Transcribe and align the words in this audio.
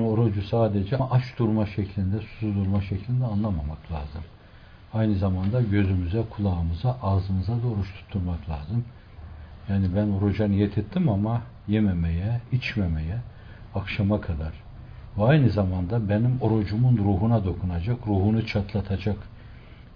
Orucu 0.00 0.42
sadece 0.42 0.96
aç 0.96 1.38
durma 1.38 1.66
şeklinde, 1.66 2.18
susuz 2.20 2.54
durma 2.56 2.82
şeklinde 2.82 3.24
anlamamak 3.24 3.92
lazım. 3.92 4.22
Aynı 4.94 5.14
zamanda 5.14 5.62
gözümüze, 5.62 6.24
kulağımıza, 6.30 6.98
ağzımıza 7.02 7.52
da 7.52 7.66
oruç 7.66 7.94
tutturmak 7.94 8.48
lazım. 8.48 8.84
Yani 9.68 9.96
ben 9.96 10.08
oruca 10.08 10.48
niyet 10.48 10.78
ettim 10.78 11.08
ama 11.08 11.42
yememeye, 11.68 12.40
içmemeye, 12.52 13.16
akşama 13.74 14.20
kadar. 14.20 14.52
Ve 15.18 15.24
aynı 15.24 15.50
zamanda 15.50 16.08
benim 16.08 16.38
orucumun 16.40 16.96
ruhuna 16.96 17.44
dokunacak, 17.44 18.06
ruhunu 18.06 18.46
çatlatacak, 18.46 19.16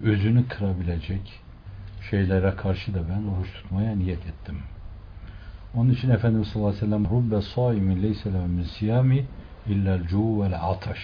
özünü 0.01 0.47
kırabilecek 0.47 1.41
şeylere 2.09 2.55
karşı 2.55 2.93
da 2.93 2.99
ben 3.09 3.27
oruç 3.27 3.53
tutmaya 3.53 3.95
niyet 3.95 4.25
ettim. 4.25 4.57
Onun 5.75 5.89
için 5.89 6.09
Efendimiz 6.09 6.47
sallallahu 6.47 6.69
aleyhi 6.69 6.85
ve 6.85 6.89
sellem 6.89 7.09
rubbe 7.09 7.41
saimin 7.41 8.03
leyse 8.03 8.29
siyami 8.77 9.25
illel 9.69 10.07
cu 10.07 10.41
vel 10.41 10.69
ataş. 10.69 10.99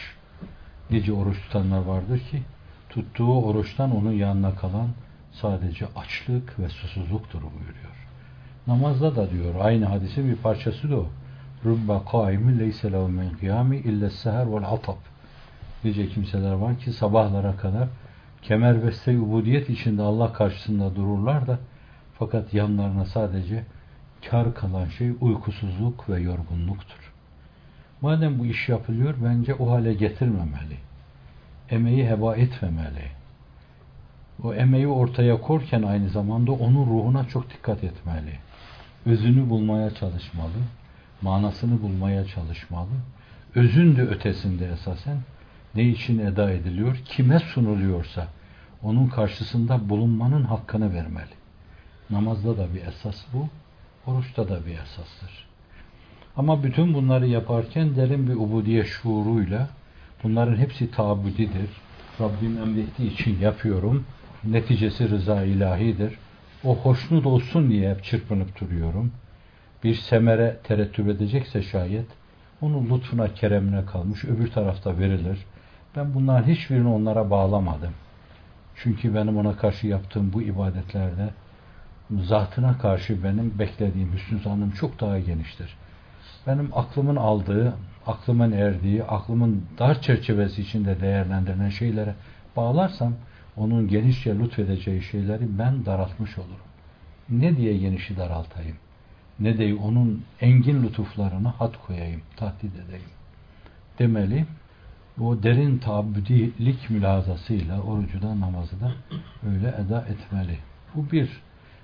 Nice 0.90 1.14
oruç 1.14 1.42
tutanlar 1.42 1.82
vardır 1.82 2.20
ki 2.20 2.42
tuttuğu 2.90 3.44
oruçtan 3.46 3.96
onun 3.96 4.12
yanına 4.12 4.56
kalan 4.56 4.88
sadece 5.32 5.86
açlık 5.96 6.60
ve 6.60 6.70
susuzluktur 6.70 7.42
buyuruyor. 7.42 7.96
Namazda 8.68 9.16
da 9.16 9.32
diyor 9.32 9.56
aynı 9.62 9.86
hadisin 9.86 10.30
bir 10.30 10.36
parçası 10.36 10.92
da 10.92 10.96
o. 10.96 11.08
Rubbe 11.66 11.94
kaimin 12.12 12.59
leyse 12.59 12.92
lehu 12.92 13.08
min 13.08 13.30
kıyami 13.30 13.78
ille 13.78 14.09
seher 14.09 14.52
vel 14.52 14.73
atab. 14.73 14.95
Nice 15.84 16.08
kimseler 16.08 16.54
var 16.54 16.80
ki 16.80 16.94
sabahlara 16.94 17.58
kadar 17.58 17.88
kemer 18.42 18.84
beste 18.84 19.20
ubudiyet 19.20 19.70
içinde 19.70 20.02
Allah 20.02 20.34
karşısında 20.34 20.95
dururlar 20.95 21.48
da 21.48 21.59
fakat 22.20 22.54
yanlarına 22.54 23.06
sadece 23.06 23.64
kar 24.30 24.54
kalan 24.54 24.86
şey 24.86 25.12
uykusuzluk 25.22 26.09
ve 26.09 26.20
yorgunluktur. 26.20 27.15
Madem 28.05 28.40
bu 28.40 28.45
iş 28.45 28.70
yapılıyor 28.70 29.16
bence 29.23 29.54
o 29.54 29.72
hale 29.72 29.94
getirmemeli. 29.94 30.77
Emeği 31.70 32.09
heba 32.09 32.36
etmemeli. 32.36 33.11
O 34.44 34.53
emeği 34.53 34.88
ortaya 34.88 35.42
korken 35.42 35.84
aynı 35.84 36.09
zamanda 36.09 36.52
onun 36.52 36.86
ruhuna 36.86 37.28
çok 37.28 37.50
dikkat 37.50 37.83
etmeli. 37.83 38.39
Özünü 39.06 39.50
bulmaya 39.50 39.92
çalışmalı. 39.92 40.52
Manasını 41.22 41.81
bulmaya 41.81 42.26
çalışmalı. 42.26 42.95
Özün 43.56 43.95
de 43.95 44.02
ötesinde 44.02 44.70
esasen 44.70 45.17
ne 45.76 45.83
için 45.83 46.20
eda 46.20 46.52
ediliyor, 46.52 46.95
kime 47.06 47.39
sunuluyorsa 47.39 48.28
onun 48.83 49.08
karşısında 49.08 49.89
bulunmanın 49.89 50.44
hakkını 50.44 50.94
vermeli. 50.94 51.33
Namazda 52.09 52.58
da 52.58 52.73
bir 52.73 52.81
esas 52.81 53.26
bu, 53.33 53.50
oruçta 54.11 54.50
da 54.50 54.66
bir 54.66 54.80
esastır. 54.80 55.55
Ama 56.38 56.64
bütün 56.64 56.94
bunları 56.94 57.28
yaparken 57.28 57.95
derin 57.95 58.28
bir 58.28 58.36
ubudiye 58.36 58.83
şuuruyla 58.83 59.69
bunların 60.23 60.55
hepsi 60.55 60.92
tabudidir. 60.92 61.69
Rabbim 62.22 62.58
emrettiği 62.58 63.14
için 63.14 63.39
yapıyorum. 63.39 64.05
Neticesi 64.44 65.09
rıza 65.09 65.44
ilahidir. 65.44 66.14
O 66.64 66.75
hoşnut 66.75 67.25
olsun 67.25 67.69
diye 67.69 67.92
hep 67.92 68.03
çırpınıp 68.03 68.61
duruyorum. 68.61 69.11
Bir 69.83 69.95
semere 69.95 70.59
terettüp 70.64 71.09
edecekse 71.09 71.61
şayet 71.61 72.05
onun 72.61 72.89
lütfuna, 72.89 73.33
keremine 73.33 73.86
kalmış, 73.86 74.25
öbür 74.25 74.52
tarafta 74.52 74.97
verilir. 74.97 75.39
Ben 75.95 76.14
bunların 76.14 76.47
hiçbirini 76.47 76.88
onlara 76.88 77.30
bağlamadım. 77.30 77.94
Çünkü 78.75 79.16
benim 79.16 79.38
ona 79.38 79.58
karşı 79.58 79.88
yaptığım 79.88 80.33
bu 80.33 80.42
ibadetlerde 80.42 81.30
zatına 82.11 82.77
karşı 82.77 83.23
benim 83.23 83.59
beklediğim 83.59 84.14
hüsnü 84.14 84.39
zannım 84.39 84.72
çok 84.72 84.99
daha 84.99 85.20
geniştir. 85.20 85.75
Benim 86.48 86.70
aklımın 86.74 87.16
aldığı, 87.16 87.74
aklımın 88.08 88.52
erdiği, 88.52 89.04
aklımın 89.04 89.66
dar 89.80 90.02
çerçevesi 90.02 90.62
içinde 90.62 91.02
değerlendirilen 91.02 91.70
şeylere 91.70 92.16
bağlarsam 92.56 93.14
onun 93.58 93.88
genişçe 93.88 94.40
lütfedeceği 94.40 95.02
şeyleri 95.02 95.60
ben 95.60 95.86
daraltmış 95.86 96.38
olurum. 96.38 96.66
Ne 97.30 97.58
diye 97.58 97.78
genişi 97.78 98.17
daraltayım? 98.17 98.76
Ne 99.39 99.58
diye 99.58 99.76
onun 99.76 100.23
engin 100.42 100.84
lütuflarına 100.84 101.60
hat 101.60 101.78
koyayım, 101.88 102.22
tahdit 102.38 102.76
edeyim. 102.76 103.10
Demeli, 104.00 104.45
o 105.22 105.44
derin 105.44 105.78
taabüdilik 105.78 106.89
mülazasıyla 106.89 107.82
orucu 107.82 108.22
da 108.22 108.39
namazı 108.39 108.82
da 108.82 108.92
öyle 109.50 109.67
eda 109.67 110.02
etmeli. 110.02 110.58
Bu 110.95 111.11
bir. 111.11 111.30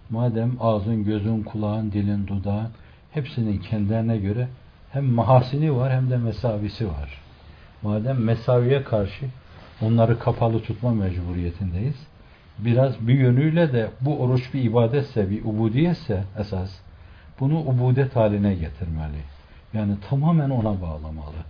Madem 0.10 0.52
ağzın, 0.60 1.04
gözün, 1.04 1.44
kulağın, 1.44 1.92
dilin, 1.92 2.28
dudağın 2.28 2.70
hepsinin 3.12 3.58
kendilerine 3.58 4.18
göre 4.18 4.48
hem 4.92 5.06
mahasini 5.06 5.76
var 5.76 5.94
hem 5.94 6.10
de 6.10 6.18
mesavisi 6.18 6.88
var. 6.88 7.22
Madem 7.82 8.24
mesaviye 8.24 8.84
karşı 8.84 9.26
onları 9.82 10.20
kapalı 10.20 10.62
tutma 10.62 10.94
mecburiyetindeyiz. 10.94 12.08
Biraz 12.60 13.08
bir 13.08 13.14
yönüyle 13.14 13.74
de 13.74 13.90
bu 14.02 14.20
oruç 14.20 14.54
bir 14.54 14.64
ibadetse, 14.64 15.30
bir 15.30 15.46
ubudiyetse 15.46 16.24
esas 16.40 16.72
bunu 17.40 17.60
ubudet 17.60 18.16
haline 18.16 18.54
getirmeli. 18.54 19.22
Yani 19.74 19.94
tamamen 20.10 20.50
ona 20.50 20.82
bağlamalı. 20.82 21.42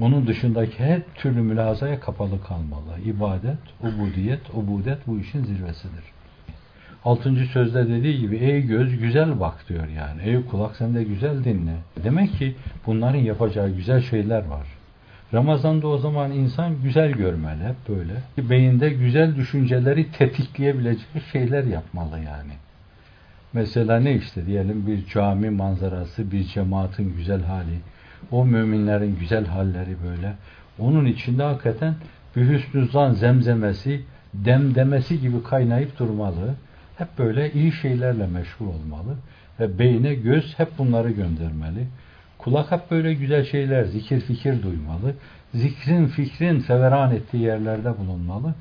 Onun 0.00 0.26
dışındaki 0.26 0.78
her 0.78 1.02
türlü 1.14 1.42
mülazaya 1.42 2.00
kapalı 2.00 2.42
kalmalı. 2.42 3.00
İbadet, 3.04 3.58
ubudiyet, 3.80 4.40
ubudet 4.54 5.06
bu 5.06 5.18
işin 5.18 5.44
zirvesidir. 5.44 6.04
Altıncı 7.04 7.46
sözde 7.46 7.88
dediği 7.88 8.20
gibi 8.20 8.36
ey 8.36 8.62
göz 8.62 8.98
güzel 8.98 9.40
bak 9.40 9.68
diyor 9.68 9.88
yani. 9.88 10.22
Ey 10.22 10.42
kulak 10.46 10.76
sen 10.76 10.94
de 10.94 11.04
güzel 11.04 11.44
dinle. 11.44 11.74
Demek 12.04 12.38
ki 12.38 12.54
bunların 12.86 13.18
yapacağı 13.18 13.70
güzel 13.70 14.02
şeyler 14.02 14.44
var. 14.46 14.66
Ramazan'da 15.34 15.88
o 15.88 15.98
zaman 15.98 16.32
insan 16.32 16.82
güzel 16.82 17.12
görmeli 17.12 17.64
hep 17.64 17.88
böyle. 17.88 18.12
Beyinde 18.50 18.90
güzel 18.90 19.36
düşünceleri 19.36 20.12
tetikleyebilecek 20.12 21.06
şeyler 21.32 21.64
yapmalı 21.64 22.18
yani. 22.18 22.52
Mesela 23.52 24.00
ne 24.00 24.14
işte 24.14 24.46
diyelim 24.46 24.86
bir 24.86 25.06
cami 25.06 25.50
manzarası, 25.50 26.32
bir 26.32 26.44
cemaatin 26.44 27.16
güzel 27.16 27.42
hali, 27.42 27.78
o 28.30 28.44
müminlerin 28.44 29.16
güzel 29.20 29.46
halleri 29.46 29.96
böyle. 30.08 30.32
Onun 30.78 31.04
içinde 31.04 31.42
hakikaten 31.42 31.94
bir 32.36 32.48
hüsnü 32.48 32.88
zan 32.88 33.12
zemzemesi, 33.12 34.00
demdemesi 34.34 35.20
gibi 35.20 35.42
kaynayıp 35.42 35.98
durmalı. 35.98 36.54
Hep 37.02 37.18
böyle 37.18 37.52
iyi 37.52 37.72
şeylerle 37.72 38.26
meşgul 38.26 38.66
olmalı. 38.66 39.16
Ve 39.60 39.78
beyne 39.78 40.14
göz 40.14 40.58
hep 40.58 40.78
bunları 40.78 41.10
göndermeli. 41.10 41.86
Kulak 42.38 42.70
hep 42.72 42.90
böyle 42.90 43.14
güzel 43.14 43.44
şeyler, 43.44 43.84
zikir 43.84 44.20
fikir 44.20 44.62
duymalı. 44.62 45.14
Zikrin 45.54 46.06
fikrin 46.06 46.60
feveran 46.60 47.14
ettiği 47.14 47.42
yerlerde 47.42 47.98
bulunmalı. 47.98 48.54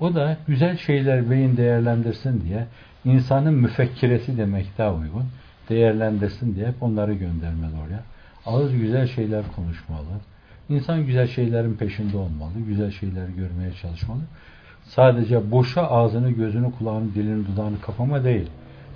O 0.00 0.14
da 0.14 0.36
güzel 0.46 0.76
şeyler 0.76 1.30
beyin 1.30 1.56
değerlendirsin 1.56 2.44
diye 2.48 2.66
insanın 3.04 3.54
müfekkiresi 3.54 4.38
demek 4.38 4.78
daha 4.78 4.94
uygun. 4.94 5.24
Değerlendirsin 5.68 6.54
diye 6.54 6.66
hep 6.66 6.82
onları 6.82 7.14
göndermeli 7.14 7.74
oraya. 7.86 8.02
Ağız 8.46 8.72
güzel 8.72 9.06
şeyler 9.06 9.42
konuşmalı. 9.56 10.20
İnsan 10.68 11.06
güzel 11.06 11.28
şeylerin 11.28 11.74
peşinde 11.74 12.16
olmalı. 12.16 12.52
Güzel 12.68 12.90
şeyler 12.90 13.28
görmeye 13.28 13.72
çalışmalı. 13.82 14.20
Sadece 14.86 15.50
boşa 15.50 15.90
ağzını, 15.90 16.30
gözünü, 16.30 16.72
kulağını, 16.78 17.14
dilini, 17.14 17.46
dudağını 17.46 17.80
kapama 17.80 18.24
değil. 18.24 18.50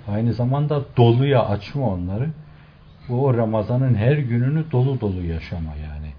Aynı 0.07 0.33
zamanda 0.33 0.81
doluya 0.97 1.45
açma 1.45 1.87
onları. 1.87 2.29
O 3.09 3.33
Ramazan'ın 3.33 3.95
her 3.95 4.17
gününü 4.17 4.71
dolu 4.71 5.01
dolu 5.01 5.23
yaşama 5.23 5.71
yani. 5.75 6.11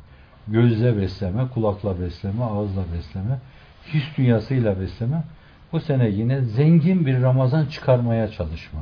Gözle 0.49 0.97
besleme, 0.97 1.49
kulakla 1.55 2.01
besleme, 2.01 2.45
ağızla 2.45 2.83
besleme, 2.97 3.39
his 3.93 4.03
dünyasıyla 4.19 4.81
besleme. 4.81 5.23
Bu 5.73 5.81
sene 5.81 6.09
yine 6.09 6.41
zengin 6.41 7.07
bir 7.07 7.23
Ramazan 7.23 7.67
çıkarmaya 7.67 8.29
çalışma. 8.29 8.81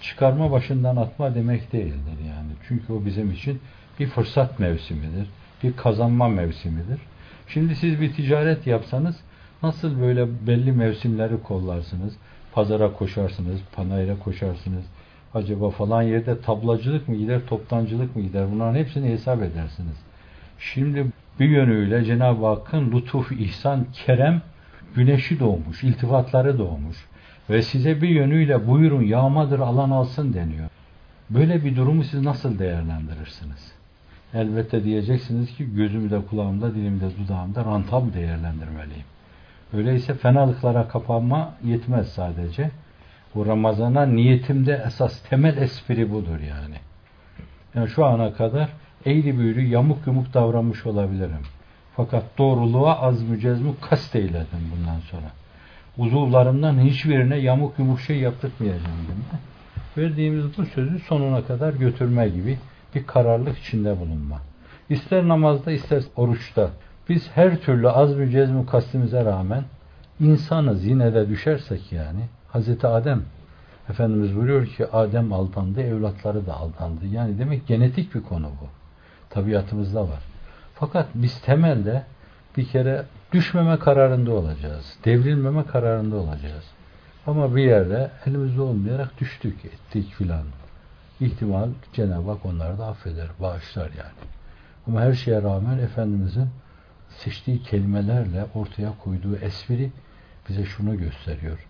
Çıkarma 0.00 0.50
başından 0.50 0.96
atma 0.96 1.34
demek 1.34 1.72
değildir 1.72 2.18
yani. 2.28 2.50
Çünkü 2.68 2.92
o 2.92 3.04
bizim 3.04 3.30
için 3.30 3.60
bir 3.98 4.06
fırsat 4.06 4.58
mevsimidir. 4.58 5.26
Bir 5.62 5.76
kazanma 5.76 6.28
mevsimidir. 6.28 7.00
Şimdi 7.48 7.76
siz 7.76 8.00
bir 8.00 8.12
ticaret 8.12 8.66
yapsanız 8.66 9.16
nasıl 9.62 10.00
böyle 10.00 10.46
belli 10.46 10.72
mevsimleri 10.72 11.42
kollarsınız? 11.42 12.16
Pazara 12.52 12.92
koşarsınız, 12.92 13.60
panayra 13.72 14.18
koşarsınız. 14.18 14.84
Acaba 15.34 15.70
falan 15.70 16.02
yerde 16.02 16.40
tablacılık 16.40 17.08
mı 17.08 17.16
gider, 17.16 17.40
toptancılık 17.46 18.16
mı 18.16 18.22
gider? 18.22 18.46
Bunların 18.52 18.74
hepsini 18.74 19.08
hesap 19.08 19.42
edersiniz. 19.42 19.96
Şimdi 20.58 21.06
bir 21.40 21.48
yönüyle 21.48 22.04
Cenab-ı 22.04 22.46
Hakk'ın 22.46 22.92
lütuf, 22.92 23.32
ihsan, 23.32 23.86
kerem 23.92 24.42
güneşi 24.94 25.40
doğmuş, 25.40 25.84
iltifatları 25.84 26.58
doğmuş 26.58 27.06
ve 27.50 27.62
size 27.62 28.02
bir 28.02 28.08
yönüyle 28.08 28.68
buyurun 28.68 29.02
yağmadır 29.02 29.58
alan 29.58 29.90
alsın 29.90 30.34
deniyor. 30.34 30.68
Böyle 31.30 31.64
bir 31.64 31.76
durumu 31.76 32.04
siz 32.04 32.20
nasıl 32.20 32.58
değerlendirirsiniz? 32.58 33.72
Elbette 34.34 34.84
diyeceksiniz 34.84 35.56
ki 35.56 35.74
gözümde, 35.74 36.20
kulağımda, 36.30 36.74
dilimde, 36.74 37.10
dudağımda 37.18 37.64
rantab 37.64 38.14
değerlendirmeliyim. 38.14 39.04
Öyleyse 39.74 40.14
fenalıklara 40.14 40.88
kapanma 40.88 41.54
yetmez 41.64 42.08
sadece. 42.08 42.70
Bu 43.34 43.46
Ramazan'a 43.46 44.06
niyetimde 44.06 44.82
esas 44.86 45.22
temel 45.22 45.56
espri 45.56 46.10
budur 46.12 46.40
yani. 46.40 46.76
Yani 47.74 47.88
şu 47.88 48.04
ana 48.04 48.32
kadar 48.32 48.68
eğri 49.06 49.38
büğrü 49.38 49.66
yamuk 49.66 50.06
yumuk 50.06 50.34
davranmış 50.34 50.86
olabilirim. 50.86 51.42
Fakat 51.96 52.24
doğruluğa 52.38 53.00
az 53.00 53.22
mücezmu 53.22 53.76
kast 53.80 54.16
eyledim 54.16 54.72
bundan 54.76 55.00
sonra. 55.00 55.32
Uzuvlarımdan 55.98 56.80
hiçbirine 56.80 57.36
yamuk 57.36 57.78
yumuk 57.78 58.00
şey 58.00 58.16
yaptırmayacağım 58.16 58.98
dedim. 59.04 59.24
Verdiğimiz 59.96 60.58
bu 60.58 60.66
sözü 60.66 60.98
sonuna 60.98 61.44
kadar 61.44 61.74
götürme 61.74 62.28
gibi 62.28 62.58
bir 62.94 63.06
kararlılık 63.06 63.58
içinde 63.58 64.00
bulunma. 64.00 64.40
İster 64.90 65.28
namazda 65.28 65.72
ister 65.72 66.02
oruçta 66.16 66.70
biz 67.10 67.30
her 67.34 67.60
türlü 67.60 67.88
az 67.88 68.14
mücezmu 68.16 68.66
kastimize 68.66 69.24
rağmen 69.24 69.64
insanız 70.20 70.84
yine 70.84 71.14
de 71.14 71.28
düşersek 71.28 71.92
yani 71.92 72.20
Hazreti 72.48 72.86
Adem 72.86 73.22
Efendimiz 73.90 74.36
buyuruyor 74.36 74.66
ki 74.66 74.86
Adem 74.86 75.32
aldandı, 75.32 75.80
evlatları 75.80 76.46
da 76.46 76.56
aldandı. 76.56 77.06
Yani 77.06 77.38
demek 77.38 77.66
genetik 77.66 78.14
bir 78.14 78.22
konu 78.22 78.46
bu. 78.46 78.66
Tabiatımızda 79.30 80.02
var. 80.02 80.22
Fakat 80.74 81.06
biz 81.14 81.40
temelde 81.40 82.02
bir 82.56 82.64
kere 82.64 83.04
düşmeme 83.32 83.78
kararında 83.78 84.32
olacağız. 84.32 84.96
Devrilmeme 85.04 85.64
kararında 85.64 86.16
olacağız. 86.16 86.64
Ama 87.26 87.56
bir 87.56 87.62
yerde 87.62 88.10
elimizde 88.26 88.60
olmayarak 88.60 89.20
düştük, 89.20 89.64
ettik 89.64 90.12
filan. 90.12 90.44
İhtimal 91.20 91.68
Cenab-ı 91.92 92.30
Hak 92.30 92.46
onları 92.46 92.78
da 92.78 92.86
affeder, 92.86 93.28
bağışlar 93.40 93.90
yani. 93.98 94.30
Ama 94.86 95.00
her 95.00 95.12
şeye 95.12 95.42
rağmen 95.42 95.78
Efendimizin 95.78 96.48
seçtiği 97.18 97.62
kelimelerle 97.62 98.46
ortaya 98.54 98.92
koyduğu 99.04 99.36
espri 99.36 99.90
bize 100.48 100.64
şunu 100.64 100.98
gösteriyor. 100.98 101.66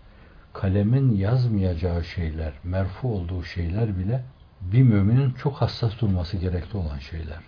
Kalemin 0.53 1.15
yazmayacağı 1.15 2.03
şeyler, 2.03 2.53
merfu 2.63 3.13
olduğu 3.13 3.43
şeyler 3.43 3.97
bile 3.97 4.23
bir 4.61 4.83
müminin 4.83 5.31
çok 5.31 5.53
hassas 5.55 6.01
durması 6.01 6.37
gerekli 6.37 6.77
olan 6.77 6.99
şeyler. 6.99 7.39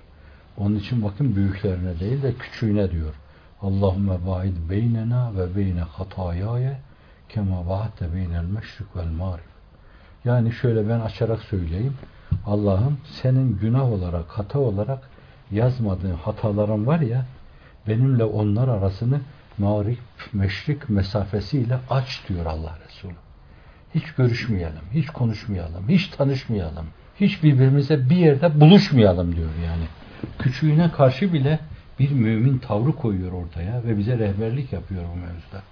Onun 0.58 0.76
için 0.76 1.04
bakın 1.04 1.36
büyüklerine 1.36 2.00
değil 2.00 2.24
de 2.24 2.34
küçüğüne 2.34 2.92
diyor. 2.92 3.14
Allahümme 3.62 4.28
baid 4.28 4.56
beynena 4.70 5.32
ve 5.38 5.56
beyne 5.56 5.82
hatayaya 5.82 6.80
kema 7.30 7.70
ba'te 7.70 8.14
beynel 8.14 8.44
meşrik 8.44 8.96
vel 8.96 9.08
mağrib. 9.08 9.44
Yani 10.26 10.52
şöyle 10.52 10.90
ben 10.90 11.00
açarak 11.00 11.42
söyleyeyim. 11.42 11.94
Allah'ım 12.46 12.98
senin 13.22 13.58
günah 13.58 13.92
olarak, 13.92 14.26
hata 14.26 14.60
olarak 14.60 15.10
yazmadığın 15.52 16.16
hataların 16.16 16.88
var 16.88 17.00
ya 17.00 17.26
benimle 17.88 18.24
onlar 18.24 18.68
arasını 18.68 19.20
mağrib, 19.58 19.98
meşrik 20.34 20.90
mesafesiyle 20.90 21.80
aç 21.90 22.22
diyor 22.30 22.46
Allah 22.46 22.78
Resulü. 22.88 23.16
Hiç 23.96 24.12
görüşmeyelim, 24.12 24.84
hiç 24.94 25.08
konuşmayalım, 25.08 25.90
hiç 25.90 26.08
tanışmayalım, 26.08 26.86
hiç 27.20 27.44
birbirimize 27.44 28.10
bir 28.10 28.16
yerde 28.16 28.60
buluşmayalım 28.60 29.36
diyor 29.36 29.50
yani. 29.66 29.84
Küçüğüne 30.40 30.92
karşı 30.92 31.34
bile 31.34 31.60
bir 32.00 32.12
mümin 32.12 32.58
tavrı 32.58 32.92
koyuyor 32.92 33.32
ortaya 33.32 33.84
ve 33.84 33.98
bize 33.98 34.18
rehberlik 34.18 34.74
yapıyor 34.74 35.04
bu 35.14 35.16
mevzuda. 35.16 35.64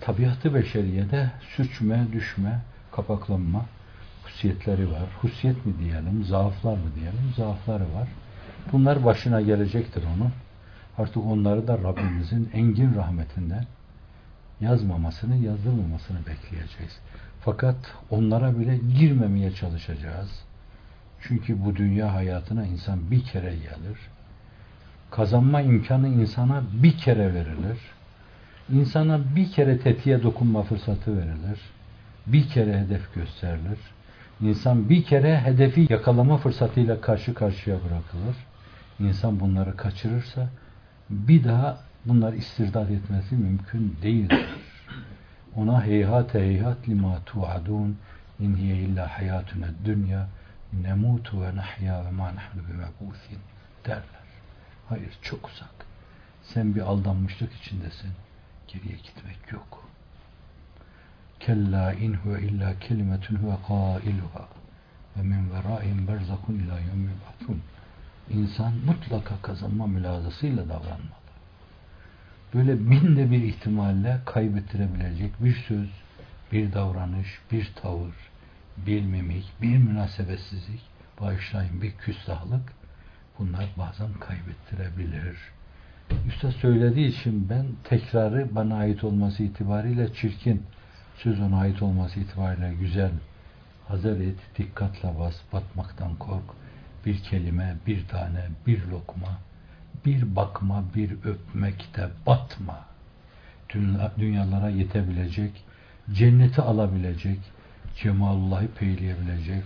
Tabiatı 0.00 0.54
beşeriyede 0.54 1.30
sürçme, 1.56 2.06
düşme, 2.12 2.60
kapaklanma 2.92 3.66
husiyetleri 4.24 4.90
var. 4.90 5.02
Husiyet 5.22 5.66
mi 5.66 5.72
diyelim, 5.78 6.24
zaaflar 6.24 6.72
mı 6.72 6.94
diyelim, 6.94 7.32
zaafları 7.36 7.82
var. 7.94 8.08
Bunlar 8.72 9.04
başına 9.04 9.40
gelecektir 9.40 10.02
onun. 10.16 10.32
Artık 10.98 11.26
onları 11.26 11.68
da 11.68 11.78
Rabbimizin 11.78 12.50
engin 12.52 12.94
rahmetinden 12.94 13.64
yazmamasını, 14.60 15.36
yazdırmamasını 15.36 16.18
bekleyeceğiz. 16.18 16.98
Fakat 17.40 17.76
onlara 18.10 18.58
bile 18.58 18.78
girmemeye 18.98 19.50
çalışacağız. 19.50 20.44
Çünkü 21.20 21.64
bu 21.64 21.76
dünya 21.76 22.14
hayatına 22.14 22.66
insan 22.66 23.10
bir 23.10 23.24
kere 23.24 23.54
gelir. 23.54 23.98
Kazanma 25.10 25.60
imkanı 25.60 26.08
insana 26.08 26.62
bir 26.72 26.98
kere 26.98 27.34
verilir. 27.34 27.78
İnsana 28.72 29.20
bir 29.36 29.52
kere 29.52 29.78
tetiğe 29.78 30.22
dokunma 30.22 30.62
fırsatı 30.62 31.16
verilir. 31.18 31.60
Bir 32.26 32.48
kere 32.48 32.80
hedef 32.80 33.14
gösterilir. 33.14 33.78
İnsan 34.40 34.88
bir 34.88 35.04
kere 35.04 35.40
hedefi 35.40 35.86
yakalama 35.90 36.36
fırsatıyla 36.36 37.00
karşı 37.00 37.34
karşıya 37.34 37.76
bırakılır. 37.76 38.36
İnsan 39.00 39.40
bunları 39.40 39.76
kaçırırsa 39.76 40.48
bir 41.10 41.44
daha 41.44 41.78
bunları 42.04 42.36
istirdat 42.36 42.90
etmesi 42.90 43.34
mümkün 43.34 43.96
değildir. 44.02 44.46
Ona 45.56 45.84
heyhat 45.84 46.34
heyhat 46.34 46.88
lima 46.88 47.24
tu'adun 47.26 47.98
in 48.40 48.56
hiye 48.56 48.76
illa 48.76 49.18
hayatuna 49.18 49.66
dünya 49.84 50.28
nemutu 50.82 51.42
ve 51.42 51.56
nahya 51.56 52.04
ve 52.04 52.10
ma 52.10 52.24
nahnu 52.24 52.62
bimebusin 52.68 53.38
derler. 53.84 54.24
Hayır 54.88 55.18
çok 55.22 55.48
uzak. 55.48 55.86
Sen 56.42 56.74
bir 56.74 56.80
aldanmışlık 56.80 57.52
içindesin. 57.52 58.10
Geriye 58.68 58.96
gitmek 58.96 59.52
yok. 59.52 59.88
Kella 61.40 61.92
in 61.92 62.14
huve 62.14 62.42
illa 62.42 62.78
kelimetun 62.78 63.36
huve 63.36 63.56
kailuha 63.66 64.48
ve 65.16 65.22
min 65.22 65.50
veraihim 65.50 66.08
berzakun 66.08 66.54
ila 66.54 66.80
yevmi 66.80 67.10
batun. 67.26 67.62
İnsan 68.30 68.72
mutlaka 68.86 69.42
kazanma 69.42 69.86
mülazasıyla 69.86 70.68
davranmalı. 70.68 71.24
Böyle 72.54 72.90
binde 72.90 73.30
bir 73.30 73.42
ihtimalle 73.42 74.20
kaybettirebilecek 74.24 75.44
bir 75.44 75.54
söz, 75.68 75.88
bir 76.52 76.72
davranış, 76.72 77.28
bir 77.52 77.72
tavır, 77.82 78.14
bir 78.76 79.02
mimik, 79.02 79.52
bir 79.62 79.78
münasebetsizlik, 79.78 80.80
bağışlayın 81.20 81.82
bir 81.82 81.92
küstahlık 81.92 82.72
bunlar 83.38 83.66
bazen 83.78 84.12
kaybettirebilir. 84.12 85.36
Üstad 86.28 86.52
söylediği 86.52 87.08
için 87.08 87.48
ben 87.48 87.66
tekrarı 87.84 88.54
bana 88.54 88.76
ait 88.76 89.04
olması 89.04 89.42
itibariyle 89.42 90.14
çirkin, 90.14 90.62
söz 91.16 91.40
ona 91.40 91.58
ait 91.58 91.82
olması 91.82 92.20
itibariyle 92.20 92.74
güzel. 92.74 93.10
Hazır 93.88 94.20
et, 94.20 94.36
dikkatle 94.58 95.18
bas, 95.18 95.34
batmaktan 95.52 96.14
kork. 96.14 96.63
Bir 97.06 97.22
kelime, 97.22 97.76
bir 97.86 98.08
tane, 98.08 98.40
bir 98.66 98.86
lokma, 98.86 99.38
bir 100.04 100.36
bakma, 100.36 100.84
bir 100.94 101.12
öpmekte 101.12 102.08
batma. 102.26 102.84
Dünyalara 104.18 104.68
yetebilecek, 104.68 105.64
cenneti 106.12 106.62
alabilecek, 106.62 107.38
cemalullahı 107.96 108.68
peyleyebilecek, 108.68 109.64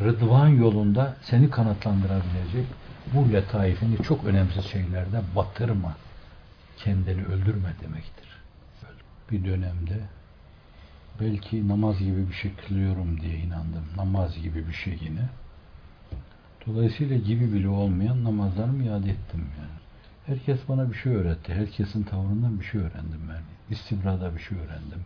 rıdvan 0.00 0.48
yolunda 0.48 1.16
seni 1.22 1.50
kanatlandırabilecek 1.50 2.66
bu 3.14 3.32
letaifini 3.32 4.02
çok 4.02 4.24
önemsiz 4.24 4.64
şeylerde 4.64 5.20
batırma. 5.36 5.96
Kendini 6.76 7.24
öldürme 7.24 7.72
demektir. 7.82 8.28
Bir 9.30 9.44
dönemde 9.44 10.00
belki 11.20 11.68
namaz 11.68 11.98
gibi 11.98 12.28
bir 12.28 12.34
şey 12.34 12.52
kılıyorum 12.54 13.20
diye 13.20 13.38
inandım. 13.38 13.84
Namaz 13.96 14.42
gibi 14.42 14.68
bir 14.68 14.72
şey 14.72 14.98
yine. 15.00 15.28
Dolayısıyla 16.66 17.16
gibi 17.16 17.52
bile 17.52 17.68
olmayan 17.68 18.24
namazlarımı 18.24 18.84
iade 18.84 19.10
ettim 19.10 19.46
yani. 19.58 19.78
Herkes 20.26 20.60
bana 20.68 20.90
bir 20.90 20.94
şey 20.94 21.14
öğretti. 21.14 21.54
Herkesin 21.54 22.02
tavrından 22.02 22.60
bir 22.60 22.64
şey 22.64 22.80
öğrendim 22.80 23.20
ben. 23.28 23.42
İstibrada 23.74 24.34
bir 24.34 24.40
şey 24.40 24.58
öğrendim. 24.58 25.00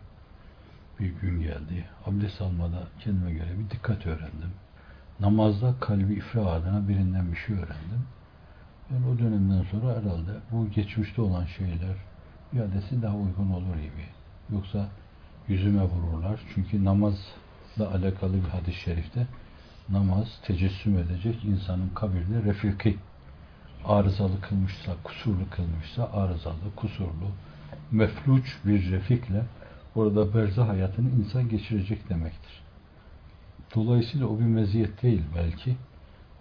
Bir 0.99 1.09
gün 1.21 1.41
geldi. 1.41 1.85
Abdest 2.05 2.41
almada 2.41 2.87
kendime 2.99 3.31
göre 3.31 3.49
bir 3.59 3.69
dikkat 3.69 4.05
öğrendim. 4.05 4.51
Namazda 5.19 5.73
kalbi 5.79 6.13
ifra 6.13 6.45
adına 6.45 6.87
birinden 6.87 7.31
bir 7.31 7.37
şey 7.37 7.55
öğrendim. 7.55 8.03
Yani 8.91 9.05
o 9.07 9.19
dönemden 9.19 9.63
sonra 9.71 9.89
herhalde 9.89 10.31
bu 10.51 10.69
geçmişte 10.69 11.21
olan 11.21 11.45
şeyler 11.45 11.95
iadesi 12.53 13.01
daha 13.01 13.15
uygun 13.15 13.49
olur 13.49 13.75
gibi. 13.75 14.05
Yoksa 14.51 14.87
yüzüme 15.47 15.83
vururlar. 15.83 16.39
Çünkü 16.55 16.85
namazla 16.85 17.87
alakalı 17.93 18.33
bir 18.33 18.49
hadis-i 18.49 18.79
şerifte 18.79 19.27
namaz 19.89 20.27
tecessüm 20.43 20.97
edecek 20.97 21.45
insanın 21.45 21.89
kabirde 21.89 22.43
refiki 22.43 22.97
arızalı 23.85 24.41
kılmışsa, 24.41 24.91
kusurlu 25.03 25.49
kılmışsa 25.49 26.09
arızalı, 26.13 26.75
kusurlu, 26.75 27.27
mefluç 27.91 28.57
bir 28.65 28.91
refikle 28.91 29.43
orada 29.95 30.33
berzah 30.33 30.67
hayatını 30.67 31.09
insan 31.09 31.49
geçirecek 31.49 32.09
demektir. 32.09 32.63
Dolayısıyla 33.75 34.27
o 34.27 34.39
bir 34.39 34.45
meziyet 34.45 35.03
değil 35.03 35.21
belki. 35.35 35.75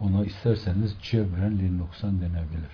Ona 0.00 0.24
isterseniz 0.24 0.96
cebren 1.02 1.58
linnoksan 1.58 2.20
denebilir. 2.20 2.72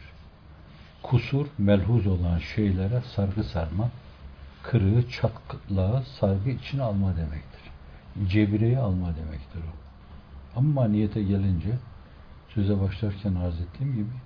Kusur, 1.03 1.47
melhuz 1.59 2.07
olan 2.07 2.39
şeylere 2.39 3.03
sargı 3.17 3.45
sarma, 3.45 3.91
kırığı, 4.63 5.11
çatlağı 5.11 6.03
sargı 6.21 6.51
içine 6.51 6.83
alma 6.83 7.17
demektir. 7.17 7.63
Cebireyi 8.29 8.79
alma 8.79 9.07
demektir 9.17 9.61
o. 9.61 9.88
Ama 10.59 10.89
niyete 10.89 11.23
gelince 11.23 11.79
söze 12.49 12.81
başlarken 12.81 13.35
arz 13.35 13.61
ettiğim 13.61 13.95
gibi 13.95 14.17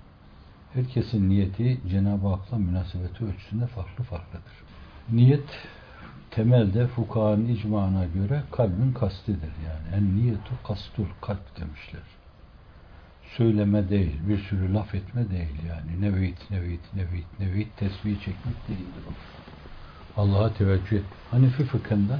herkesin 0.73 1.29
niyeti 1.29 1.79
Cenab-ı 1.89 2.27
Hak'la 2.27 2.57
münasebeti 2.57 3.25
ölçüsünde 3.25 3.67
farklı 3.67 4.03
farklıdır. 4.03 4.53
Niyet 5.11 5.49
temelde 6.31 6.87
fukahanın 6.87 7.47
icmana 7.47 8.05
göre 8.05 8.43
kalbin 8.51 8.93
kastidir 8.93 9.51
yani. 9.65 9.95
En 9.95 10.15
niyetu 10.15 10.51
kastul 10.67 11.05
kalp 11.21 11.59
demişler. 11.59 12.01
söyleme 13.37 13.89
değil, 13.89 14.19
bir 14.27 14.37
sürü 14.37 14.73
laf 14.73 14.95
etme 14.95 15.29
değil 15.29 15.55
yani. 15.69 16.01
Nevit, 16.01 16.51
nevit, 16.51 16.93
nevit, 16.95 17.39
nevit 17.39 17.77
tesbih 17.77 18.15
çekmek 18.15 18.67
değildir 18.67 19.03
o. 19.09 19.13
Allah'a 20.21 20.53
teveccüh 20.53 20.97
et. 20.97 21.03
Hanifi 21.31 21.63
fıkhında 21.63 22.19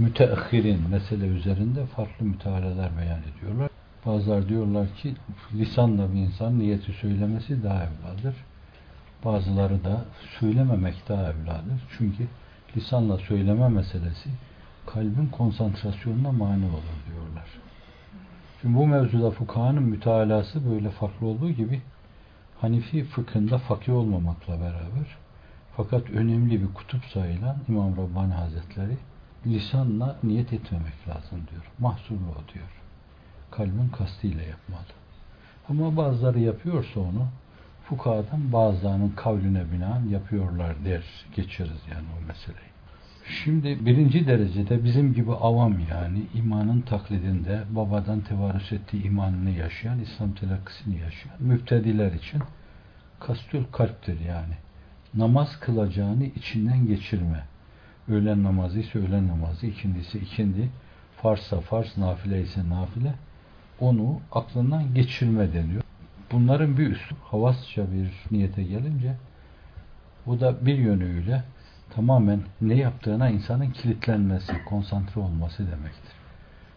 müteahhirin 0.00 0.88
mesele 0.90 1.26
üzerinde 1.26 1.86
farklı 1.86 2.26
mütealalar 2.26 2.90
beyan 2.98 3.20
ediyorlar. 3.22 3.70
Bazılar 4.06 4.48
diyorlar 4.48 4.88
ki 4.94 5.14
lisanla 5.54 6.12
bir 6.12 6.18
insan 6.18 6.58
niyeti 6.58 6.92
söylemesi 6.92 7.62
daha 7.62 7.84
evladır. 7.84 8.34
Bazıları 9.24 9.84
da 9.84 10.04
söylememek 10.38 11.08
daha 11.08 11.22
evladır. 11.22 11.82
Çünkü 11.98 12.26
lisanla 12.76 13.18
söyleme 13.18 13.68
meselesi 13.68 14.30
kalbin 14.86 15.26
konsantrasyonuna 15.26 16.32
mani 16.32 16.64
olur 16.64 17.00
diyorlar. 17.08 17.46
Şimdi 18.62 18.76
bu 18.76 18.86
mevzuda 18.86 19.30
fukahanın 19.30 19.82
mütalası 19.82 20.70
böyle 20.70 20.90
farklı 20.90 21.26
olduğu 21.26 21.50
gibi 21.50 21.82
Hanifi 22.60 23.04
fıkhında 23.04 23.58
fakir 23.58 23.92
olmamakla 23.92 24.60
beraber 24.60 25.16
fakat 25.76 26.10
önemli 26.10 26.62
bir 26.62 26.74
kutup 26.74 27.04
sayılan 27.04 27.56
İmam 27.68 27.96
Rabbani 27.96 28.32
Hazretleri 28.32 28.96
lisanla 29.46 30.16
niyet 30.22 30.52
etmemek 30.52 31.08
lazım 31.08 31.40
diyor. 31.50 31.62
Mahsurlu 31.78 32.30
o 32.30 32.54
diyor. 32.54 32.68
Kalbin 33.50 33.88
kastıyla 33.88 34.42
yapmalı. 34.42 34.82
Ama 35.68 35.96
bazıları 35.96 36.40
yapıyorsa 36.40 37.00
onu 37.00 37.26
fukahadan 37.84 38.52
bazılarının 38.52 39.12
kavline 39.16 39.72
binaen 39.72 40.08
yapıyorlar 40.08 40.84
der. 40.84 41.04
Geçeriz 41.36 41.80
yani 41.94 42.06
o 42.18 42.26
meseleyi. 42.26 42.70
Şimdi 43.44 43.86
birinci 43.86 44.26
derecede 44.26 44.84
bizim 44.84 45.14
gibi 45.14 45.32
avam 45.32 45.74
yani 45.90 46.22
imanın 46.34 46.80
taklidinde 46.80 47.62
babadan 47.70 48.20
tevarüs 48.20 48.72
ettiği 48.72 49.02
imanını 49.02 49.50
yaşayan, 49.50 50.00
İslam 50.00 50.32
telakkisini 50.32 50.98
yaşayan 50.98 51.34
müptediler 51.38 52.12
için 52.12 52.42
kastül 53.20 53.64
kalptir 53.72 54.20
yani. 54.20 54.54
Namaz 55.14 55.60
kılacağını 55.60 56.24
içinden 56.24 56.86
geçirme. 56.86 57.44
Öğlen 58.10 58.44
namazı 58.44 58.78
ise 58.78 58.98
öğlen 58.98 59.28
namazı, 59.28 59.66
ikindisi 59.66 60.18
ikindi, 60.18 60.68
farsa 61.22 61.60
farz, 61.60 61.98
nafile 61.98 62.42
ise 62.42 62.68
nafile. 62.68 63.14
Onu 63.80 64.20
aklından 64.32 64.94
geçirme 64.94 65.52
deniyor. 65.52 65.82
Bunların 66.32 66.78
bir 66.78 66.86
üstü 66.90 67.14
havasça 67.24 67.92
bir 67.92 68.36
niyete 68.36 68.62
gelince 68.62 69.14
bu 70.26 70.40
da 70.40 70.66
bir 70.66 70.78
yönüyle 70.78 71.42
tamamen 71.90 72.40
ne 72.60 72.74
yaptığına 72.74 73.28
insanın 73.28 73.70
kilitlenmesi, 73.70 74.64
konsantre 74.64 75.20
olması 75.20 75.58
demektir. 75.58 76.12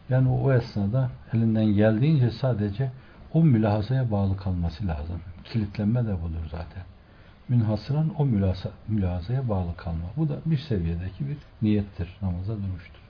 Yani 0.10 0.30
o 0.30 0.54
esnada 0.54 1.10
elinden 1.34 1.66
geldiğince 1.66 2.32
sadece 2.32 2.92
o 3.34 3.44
mülahazaya 3.44 4.12
bağlı 4.12 4.38
kalması 4.38 4.88
lazım. 4.88 5.22
Kilitlenme 5.44 6.06
de 6.06 6.22
budur 6.22 6.48
zaten. 6.52 6.84
Münhasıran 7.50 8.12
o 8.18 8.26
mülahazaya 8.88 9.50
bağlı 9.50 9.76
kalma. 9.78 10.06
Bu 10.18 10.30
da 10.30 10.40
bir 10.46 10.58
seviyedeki 10.58 11.28
bir 11.28 11.38
niyettir. 11.62 12.18
Namaza 12.22 12.54
duruştur. 12.54 13.02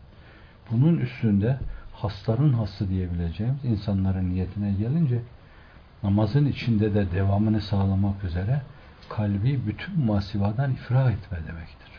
Bunun 0.71 0.97
üstünde 0.97 1.59
hasların 1.93 2.53
hası 2.53 2.89
diyebileceğimiz 2.89 3.65
insanların 3.65 4.29
niyetine 4.29 4.71
gelince 4.71 5.21
namazın 6.03 6.45
içinde 6.45 6.93
de 6.93 7.11
devamını 7.11 7.61
sağlamak 7.61 8.23
üzere 8.23 8.61
kalbi 9.09 9.67
bütün 9.67 10.05
masivadan 10.05 10.71
ifrah 10.71 11.11
etme 11.11 11.37
demektir. 11.47 11.91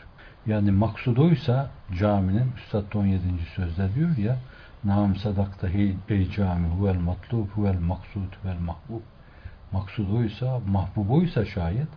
Yani 0.45 0.71
maksuduysa 0.71 1.69
caminin 1.99 2.51
Üstad 2.57 2.93
17. 2.93 3.23
sözde 3.55 3.95
diyor 3.95 4.17
ya 4.17 4.37
Nam 4.83 5.15
sadakta 5.15 5.67
ey 6.09 6.29
cami 6.29 6.67
huvel 6.67 6.99
matlub 6.99 7.49
huvel 7.49 7.79
maksud 7.79 8.33
huvel 8.41 8.59
mahbub 8.59 9.01
maksuduysa 9.71 10.59
mahbubuysa 10.67 11.45
şayet 11.45 11.87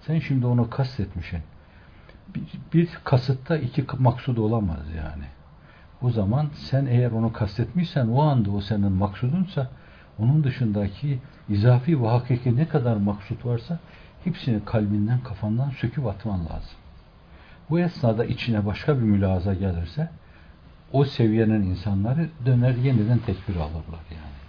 sen 0.00 0.18
şimdi 0.18 0.46
onu 0.46 0.70
kastetmişsin. 0.70 1.40
Bir, 2.34 2.42
bir 2.72 2.88
kasıtta 3.04 3.56
iki 3.56 3.84
maksud 3.98 4.36
olamaz 4.36 4.86
yani. 4.96 5.24
O 6.02 6.10
zaman 6.10 6.50
sen 6.54 6.86
eğer 6.86 7.10
onu 7.10 7.32
kastetmişsen 7.32 8.08
o 8.08 8.22
anda 8.22 8.50
o 8.50 8.60
senin 8.60 8.92
maksudunsa 8.92 9.70
onun 10.18 10.44
dışındaki 10.44 11.18
izafi 11.48 12.02
ve 12.02 12.08
hakiki 12.08 12.56
ne 12.56 12.68
kadar 12.68 12.96
maksut 12.96 13.46
varsa 13.46 13.78
hepsini 14.24 14.64
kalbinden 14.64 15.20
kafandan 15.20 15.70
söküp 15.70 16.06
atman 16.06 16.40
lazım. 16.40 16.78
Bu 17.70 17.80
esnada 17.80 18.24
içine 18.24 18.66
başka 18.66 18.96
bir 18.98 19.02
mülaza 19.02 19.54
gelirse 19.54 20.08
o 20.92 21.04
seviyenin 21.04 21.62
insanları 21.62 22.28
döner 22.46 22.74
yeniden 22.74 23.18
tekbir 23.18 23.56
alırlar 23.56 24.04
yani. 24.10 24.40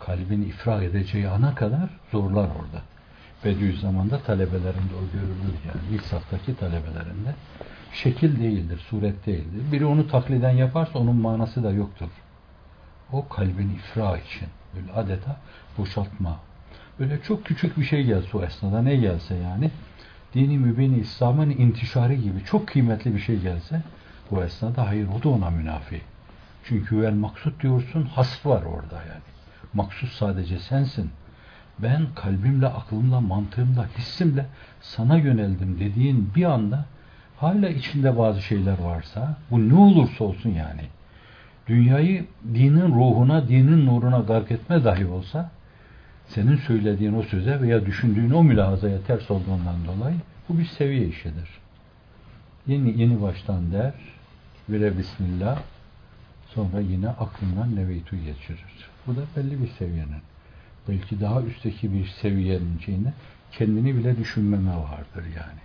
Kalbini 0.00 0.44
ifrah 0.44 0.82
edeceği 0.82 1.28
ana 1.28 1.54
kadar 1.54 1.90
zorlar 2.12 2.48
orada. 2.48 2.82
Bediüzzaman'da 3.44 4.18
talebelerinde 4.18 4.94
o 4.94 5.12
görülür 5.12 5.58
yani. 5.66 5.94
İlk 5.94 6.02
saftaki 6.02 6.56
talebelerinde. 6.56 7.34
Şekil 7.92 8.40
değildir, 8.40 8.78
suret 8.90 9.26
değildir. 9.26 9.72
Biri 9.72 9.86
onu 9.86 10.08
takliden 10.08 10.50
yaparsa 10.50 10.98
onun 10.98 11.16
manası 11.16 11.64
da 11.64 11.70
yoktur. 11.70 12.08
O 13.12 13.28
kalbin 13.28 13.74
ifrah 13.74 14.18
için. 14.18 14.48
Böyle 14.76 14.92
adeta 14.92 15.36
boşaltma. 15.78 16.40
Böyle 17.00 17.22
çok 17.22 17.44
küçük 17.44 17.78
bir 17.78 17.84
şey 17.84 18.04
gelse 18.04 18.38
o 18.38 18.42
esnada 18.42 18.82
ne 18.82 18.96
gelse 18.96 19.34
yani 19.34 19.70
dini 20.34 20.58
mübini 20.58 20.98
İslam'ın 20.98 21.50
intişarı 21.50 22.14
gibi 22.14 22.44
çok 22.44 22.68
kıymetli 22.68 23.14
bir 23.14 23.20
şey 23.20 23.40
gelse 23.40 23.82
bu 24.30 24.42
esnada 24.44 24.88
hayır 24.88 25.08
o 25.18 25.22
da 25.22 25.28
ona 25.28 25.50
münafi. 25.50 26.00
Çünkü 26.64 27.02
vel 27.02 27.14
maksut 27.14 27.62
diyorsun 27.62 28.02
hasf 28.02 28.46
var 28.46 28.62
orada 28.62 28.96
yani. 28.96 29.22
Maksut 29.74 30.12
sadece 30.12 30.58
sensin. 30.58 31.10
Ben 31.78 32.06
kalbimle, 32.14 32.66
aklımla, 32.66 33.20
mantığımla, 33.20 33.88
hissimle 33.98 34.46
sana 34.80 35.16
yöneldim 35.16 35.80
dediğin 35.80 36.30
bir 36.36 36.44
anda 36.44 36.84
hala 37.36 37.68
içinde 37.68 38.18
bazı 38.18 38.42
şeyler 38.42 38.78
varsa 38.78 39.36
bu 39.50 39.68
ne 39.68 39.74
olursa 39.74 40.24
olsun 40.24 40.50
yani 40.50 40.82
dünyayı 41.66 42.26
dinin 42.54 42.94
ruhuna, 42.94 43.48
dinin 43.48 43.86
nuruna 43.86 44.18
gark 44.18 44.50
etme 44.50 44.84
dahi 44.84 45.06
olsa 45.06 45.50
senin 46.28 46.56
söylediğin 46.56 47.14
o 47.14 47.22
söze 47.22 47.60
veya 47.60 47.86
düşündüğün 47.86 48.30
o 48.30 48.44
mülahazaya 48.44 49.02
ters 49.02 49.30
olduğundan 49.30 49.76
dolayı 49.86 50.16
bu 50.48 50.58
bir 50.58 50.64
seviye 50.64 51.06
işidir. 51.08 51.48
Yeni 52.66 53.00
yeni 53.00 53.22
baştan 53.22 53.72
der, 53.72 53.94
vire 54.68 54.98
bismillah, 54.98 55.58
sonra 56.54 56.80
yine 56.80 57.08
aklından 57.08 57.76
neveytu 57.76 58.16
geçirir. 58.16 58.88
Bu 59.06 59.16
da 59.16 59.20
belli 59.36 59.62
bir 59.62 59.68
seviyenin. 59.68 60.22
Belki 60.88 61.20
daha 61.20 61.42
üstteki 61.42 61.92
bir 61.92 62.06
seviyenin 62.06 62.80
kendini 63.52 63.96
bile 63.96 64.16
düşünmeme 64.16 64.76
vardır 64.76 65.24
yani. 65.36 65.60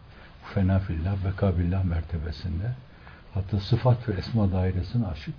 Fena 0.53 0.79
fillah, 0.79 1.15
bekabillah 1.25 1.83
mertebesinde. 1.83 2.71
Hatta 3.33 3.59
sıfat 3.59 4.09
ve 4.09 4.13
esma 4.13 4.51
dairesini 4.51 5.07
aşıp 5.07 5.33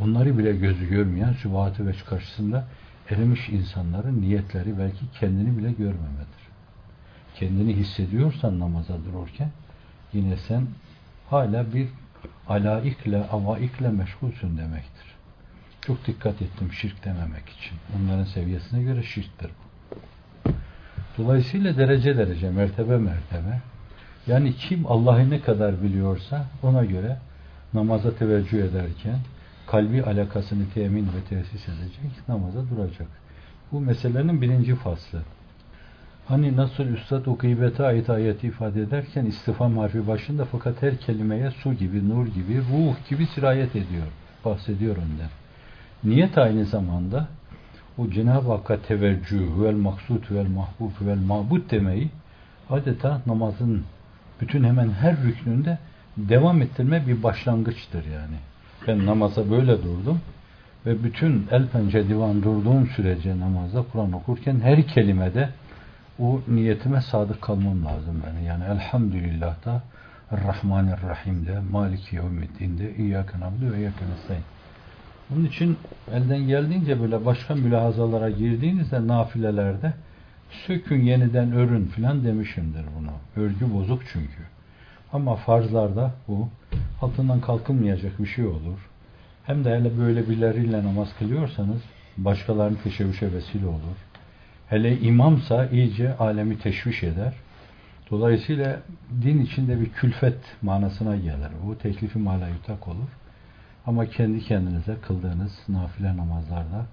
onları 0.00 0.38
bile 0.38 0.56
gözü 0.56 0.88
görmeyen 0.88 1.32
sübhat-ı 1.32 1.86
veç 1.86 2.04
karşısında 2.04 2.64
erimiş 3.10 3.48
insanların 3.48 4.20
niyetleri 4.20 4.78
belki 4.78 5.10
kendini 5.20 5.58
bile 5.58 5.72
görmemedir. 5.72 6.40
Kendini 7.34 7.76
hissediyorsan 7.76 8.58
namaza 8.60 9.04
dururken 9.04 9.50
yine 10.12 10.36
sen 10.36 10.66
hala 11.30 11.74
bir 11.74 11.88
alaikle, 12.48 13.24
avaikle 13.24 13.88
meşgulsün 13.88 14.58
demektir. 14.58 15.19
Çok 15.82 16.06
dikkat 16.06 16.42
ettim 16.42 16.72
şirk 16.72 17.04
dememek 17.04 17.48
için. 17.48 17.78
Onların 17.98 18.24
seviyesine 18.24 18.82
göre 18.82 19.02
şirktir 19.02 19.50
bu. 19.50 19.70
Dolayısıyla 21.18 21.76
derece 21.76 22.16
derece, 22.16 22.50
mertebe 22.50 22.96
mertebe 22.96 23.60
yani 24.26 24.54
kim 24.54 24.86
Allah'ı 24.86 25.30
ne 25.30 25.40
kadar 25.40 25.82
biliyorsa 25.82 26.46
ona 26.62 26.84
göre 26.84 27.16
namaza 27.74 28.14
teveccüh 28.16 28.58
ederken 28.58 29.18
kalbi 29.66 30.02
alakasını 30.02 30.70
temin 30.74 31.06
ve 31.06 31.24
tesis 31.28 31.68
edecek, 31.68 32.28
namaza 32.28 32.70
duracak. 32.70 33.08
Bu 33.72 33.80
meselenin 33.80 34.42
birinci 34.42 34.74
faslı. 34.74 35.22
Hani 36.28 36.56
nasıl 36.56 36.84
Üstad 36.84 37.26
o 37.26 37.38
gıybete 37.38 37.84
ait 37.84 38.10
ayeti 38.10 38.46
ifade 38.46 38.82
ederken 38.82 39.26
istifam 39.26 39.78
harfi 39.78 40.06
başında 40.06 40.44
fakat 40.44 40.82
her 40.82 40.96
kelimeye 40.96 41.50
su 41.50 41.74
gibi, 41.74 42.08
nur 42.08 42.26
gibi, 42.26 42.58
ruh 42.58 42.94
gibi 43.08 43.26
sirayet 43.26 43.76
ediyor. 43.76 44.06
Bahsediyor 44.44 44.96
ondan. 44.96 45.39
Niyet 46.04 46.38
aynı 46.38 46.64
zamanda 46.64 47.26
o 47.98 48.10
Cenab-ı 48.10 48.48
Hakk'a 48.48 48.82
teveccüh, 48.82 49.62
vel 49.62 49.74
maksud, 49.74 50.30
vel 50.30 50.48
mahbub, 50.48 51.06
vel 51.06 51.18
mabud 51.18 51.70
demeyi 51.70 52.08
adeta 52.70 53.20
namazın 53.26 53.84
bütün 54.40 54.64
hemen 54.64 54.90
her 54.90 55.16
rüknünde 55.22 55.78
devam 56.16 56.62
ettirme 56.62 57.06
bir 57.06 57.22
başlangıçtır 57.22 58.04
yani. 58.04 58.36
Ben 58.86 59.06
namaza 59.06 59.50
böyle 59.50 59.82
durdum 59.82 60.20
ve 60.86 61.04
bütün 61.04 61.46
el 61.50 61.66
pençe 61.66 62.08
divan 62.08 62.42
durduğum 62.42 62.86
sürece 62.86 63.40
namazda 63.40 63.84
Kur'an 63.92 64.12
okurken 64.12 64.60
her 64.60 64.86
kelimede 64.86 65.48
o 66.18 66.40
niyetime 66.48 67.00
sadık 67.00 67.42
kalmam 67.42 67.84
lazım 67.84 68.22
yani. 68.26 68.44
Yani 68.44 68.64
elhamdülillah 68.64 69.64
da 69.64 69.82
Rahmanirrahim'de, 70.32 71.58
Maliki 71.72 72.16
Yevmiddin'de, 72.16 72.96
İyyâke 72.96 73.40
nabdu 73.40 73.72
ve 73.72 73.78
İyyâke 73.78 74.04
nestaîn. 74.10 74.42
Onun 75.34 75.44
için 75.44 75.76
elden 76.12 76.46
geldiğince 76.46 77.00
böyle 77.00 77.24
başka 77.24 77.54
mülahazalara 77.54 78.30
girdiğinizde 78.30 79.06
nafilelerde 79.06 79.92
sökün 80.66 81.02
yeniden 81.02 81.52
örün 81.52 81.84
filan 81.84 82.24
demişimdir 82.24 82.84
bunu. 82.98 83.44
Örgü 83.44 83.74
bozuk 83.74 84.02
çünkü. 84.12 84.42
Ama 85.12 85.36
farzlarda 85.36 86.10
bu 86.28 86.48
altından 87.02 87.40
kalkılmayacak 87.40 88.18
bir 88.18 88.26
şey 88.26 88.46
olur. 88.46 88.88
Hem 89.44 89.64
de 89.64 89.78
hele 89.78 89.98
böyle 89.98 90.28
birileriyle 90.28 90.84
namaz 90.84 91.08
kılıyorsanız 91.18 91.80
başkalarının 92.16 92.78
teşebbüşe 92.84 93.32
vesile 93.32 93.66
olur. 93.66 93.96
Hele 94.68 95.00
imamsa 95.00 95.66
iyice 95.66 96.16
alemi 96.16 96.58
teşviş 96.58 97.02
eder. 97.02 97.32
Dolayısıyla 98.10 98.80
din 99.22 99.40
içinde 99.40 99.80
bir 99.80 99.88
külfet 99.88 100.38
manasına 100.62 101.16
gelir. 101.16 101.50
Bu 101.66 101.78
teklifi 101.78 102.18
mala 102.18 102.48
yutak 102.48 102.88
olur. 102.88 103.08
Ama 103.86 104.06
kendi 104.06 104.40
kendinize 104.40 104.96
kıldığınız 105.02 105.52
nafile 105.68 106.16
namazlarda 106.16 106.86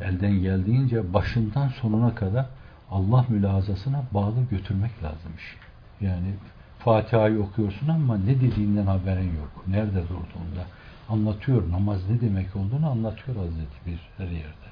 elden 0.00 0.32
geldiğince 0.32 1.14
başından 1.14 1.68
sonuna 1.68 2.14
kadar 2.14 2.46
Allah 2.90 3.24
mülazasına 3.28 4.02
bağlı 4.14 4.44
götürmek 4.50 5.02
lazım 5.02 5.32
iş. 5.36 5.56
Yani 6.00 6.34
Fatiha'yı 6.78 7.40
okuyorsun 7.40 7.88
ama 7.88 8.18
ne 8.18 8.40
dediğinden 8.40 8.86
haberin 8.86 9.36
yok. 9.36 9.64
Nerede 9.66 10.02
durduğunda. 10.02 10.64
Anlatıyor. 11.08 11.72
Namaz 11.72 12.10
ne 12.10 12.20
demek 12.20 12.56
olduğunu 12.56 12.90
anlatıyor 12.90 13.36
Hazreti 13.36 13.86
bir 13.86 14.00
her 14.16 14.30
yerde. 14.30 14.66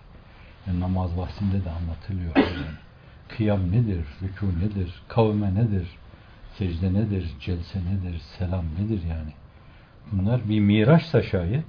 Yani 0.66 0.80
namaz 0.80 1.16
vaktinde 1.16 1.64
de 1.64 1.70
anlatılıyor. 1.70 2.37
Yani. 2.37 2.76
Kıyam 3.28 3.73
nedir? 3.73 4.04
Rükû 4.23 4.58
nedir? 4.61 5.02
Kavme 5.08 5.54
nedir? 5.54 5.88
Secde 6.58 6.94
nedir? 6.94 7.34
Celse 7.40 7.78
nedir? 7.78 8.23
Selam 8.38 8.64
nedir 8.78 9.00
yani? 9.11 9.32
Bunlar 10.12 10.49
bir 10.49 10.61
miraçsa 10.61 11.23
şayet 11.23 11.64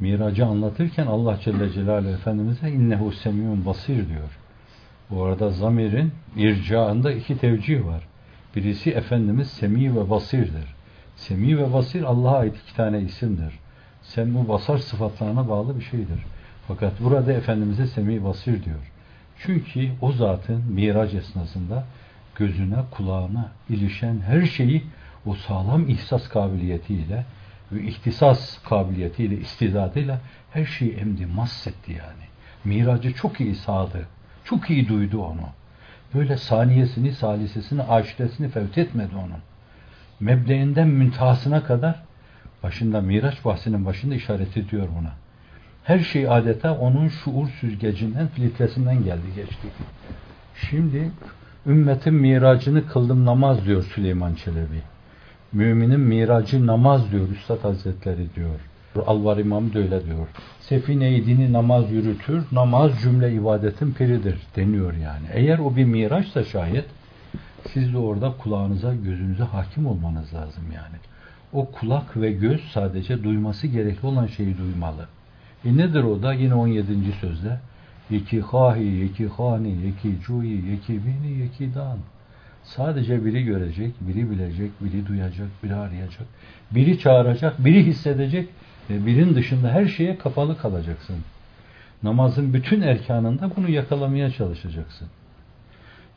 miracı 0.00 0.46
anlatırken 0.46 1.06
Allah 1.06 1.38
Celle 1.44 1.70
Celaluhu 1.70 2.10
Efendimiz'e 2.10 2.70
innehu 2.70 3.12
semiyun 3.12 3.66
basir 3.66 4.08
diyor. 4.08 4.38
Bu 5.10 5.24
arada 5.24 5.50
zamirin 5.50 6.12
ircaında 6.36 7.12
iki 7.12 7.38
tevcih 7.38 7.86
var. 7.86 8.02
Birisi 8.56 8.90
Efendimiz 8.90 9.50
Semi 9.50 9.96
ve 9.96 10.10
Basir'dir. 10.10 10.74
Semi 11.16 11.58
ve 11.58 11.72
Basir 11.72 12.02
Allah'a 12.02 12.38
ait 12.38 12.56
iki 12.56 12.76
tane 12.76 13.00
isimdir. 13.00 13.58
Semmu 14.02 14.48
basar 14.48 14.78
sıfatlarına 14.78 15.48
bağlı 15.48 15.78
bir 15.78 15.84
şeydir. 15.84 16.24
Fakat 16.68 16.92
burada 17.00 17.32
Efendimiz'e 17.32 17.86
Semi 17.86 18.24
Basir 18.24 18.64
diyor. 18.64 18.92
Çünkü 19.38 19.90
o 20.00 20.12
zatın 20.12 20.62
miraç 20.68 21.14
esnasında 21.14 21.84
gözüne, 22.34 22.76
kulağına 22.90 23.50
ilişen 23.68 24.20
her 24.20 24.42
şeyi 24.42 24.84
o 25.26 25.34
sağlam 25.34 25.88
ihsas 25.88 26.28
kabiliyetiyle 26.28 27.24
ve 27.72 27.82
ihtisas 27.82 28.62
kabiliyetiyle, 28.62 29.36
istidadıyla 29.36 30.20
her 30.52 30.64
şeyi 30.64 30.92
emdi, 30.92 31.26
massetti 31.26 31.92
yani. 31.92 32.24
Miracı 32.64 33.14
çok 33.14 33.40
iyi 33.40 33.54
sağdı. 33.54 34.06
Çok 34.44 34.70
iyi 34.70 34.88
duydu 34.88 35.22
onu. 35.22 35.48
Böyle 36.14 36.36
saniyesini, 36.36 37.12
salisesini, 37.12 37.82
aşiresini 37.82 38.48
fevt 38.48 38.78
etmedi 38.78 39.16
onun. 39.16 39.40
Mebdeinden 40.20 40.88
müntehasına 40.88 41.64
kadar 41.64 42.02
başında 42.62 43.00
Miraç 43.00 43.44
bahsinin 43.44 43.84
başında 43.86 44.14
işaret 44.14 44.56
ediyor 44.56 44.88
buna. 44.98 45.12
Her 45.84 45.98
şey 45.98 46.28
adeta 46.28 46.78
onun 46.78 47.08
şuur 47.08 47.48
süzgecinden, 47.48 48.28
filtresinden 48.28 49.04
geldi 49.04 49.26
geçti. 49.36 49.68
Şimdi 50.70 51.10
ümmetin 51.66 52.14
miracını 52.14 52.88
kıldım 52.88 53.24
namaz 53.24 53.66
diyor 53.66 53.82
Süleyman 53.82 54.34
Çelebi. 54.34 54.93
Müminin 55.54 56.00
miracı 56.00 56.66
namaz 56.66 57.12
diyor 57.12 57.28
Üstad 57.28 57.64
Hazretleri 57.64 58.34
diyor. 58.34 58.60
Alvar 59.06 59.36
İmam 59.36 59.74
da 59.74 59.78
öyle 59.78 60.06
diyor. 60.06 60.28
Sefine-i 60.60 61.26
dini 61.26 61.52
namaz 61.52 61.90
yürütür, 61.90 62.44
namaz 62.52 62.92
cümle 63.02 63.32
ibadetin 63.32 63.92
piridir 63.92 64.38
deniyor 64.56 64.94
yani. 64.94 65.26
Eğer 65.32 65.58
o 65.58 65.76
bir 65.76 65.84
miraçsa 65.84 66.44
şayet 66.44 66.84
siz 67.72 67.92
de 67.92 67.98
orada 67.98 68.32
kulağınıza, 68.38 68.94
gözünüze 68.94 69.44
hakim 69.44 69.86
olmanız 69.86 70.34
lazım 70.34 70.64
yani. 70.74 70.96
O 71.52 71.70
kulak 71.70 72.16
ve 72.16 72.32
göz 72.32 72.60
sadece 72.72 73.24
duyması 73.24 73.66
gerekli 73.66 74.06
olan 74.06 74.26
şeyi 74.26 74.58
duymalı. 74.58 75.06
E 75.64 75.76
nedir 75.76 76.04
o 76.04 76.22
da? 76.22 76.32
Yine 76.32 76.54
17. 76.54 77.12
sözde. 77.20 77.58
Yeki 78.10 78.40
hahi, 78.40 78.84
yeki 78.84 79.28
hani, 79.28 79.68
yeki 79.68 80.20
cuyi, 80.26 80.70
yeki 80.70 81.00
bini, 81.06 81.38
yeki 81.38 81.74
dan. 81.74 81.98
Sadece 82.64 83.24
biri 83.24 83.44
görecek, 83.44 83.94
biri 84.00 84.30
bilecek, 84.30 84.70
biri 84.80 85.06
duyacak, 85.06 85.48
biri 85.62 85.74
arayacak, 85.74 86.26
biri 86.70 86.98
çağıracak, 86.98 87.64
biri 87.64 87.86
hissedecek 87.86 88.48
ve 88.90 89.06
birin 89.06 89.34
dışında 89.34 89.72
her 89.72 89.86
şeye 89.86 90.18
kapalı 90.18 90.58
kalacaksın. 90.58 91.16
Namazın 92.02 92.54
bütün 92.54 92.80
erkanında 92.80 93.50
bunu 93.56 93.70
yakalamaya 93.70 94.30
çalışacaksın. 94.30 95.08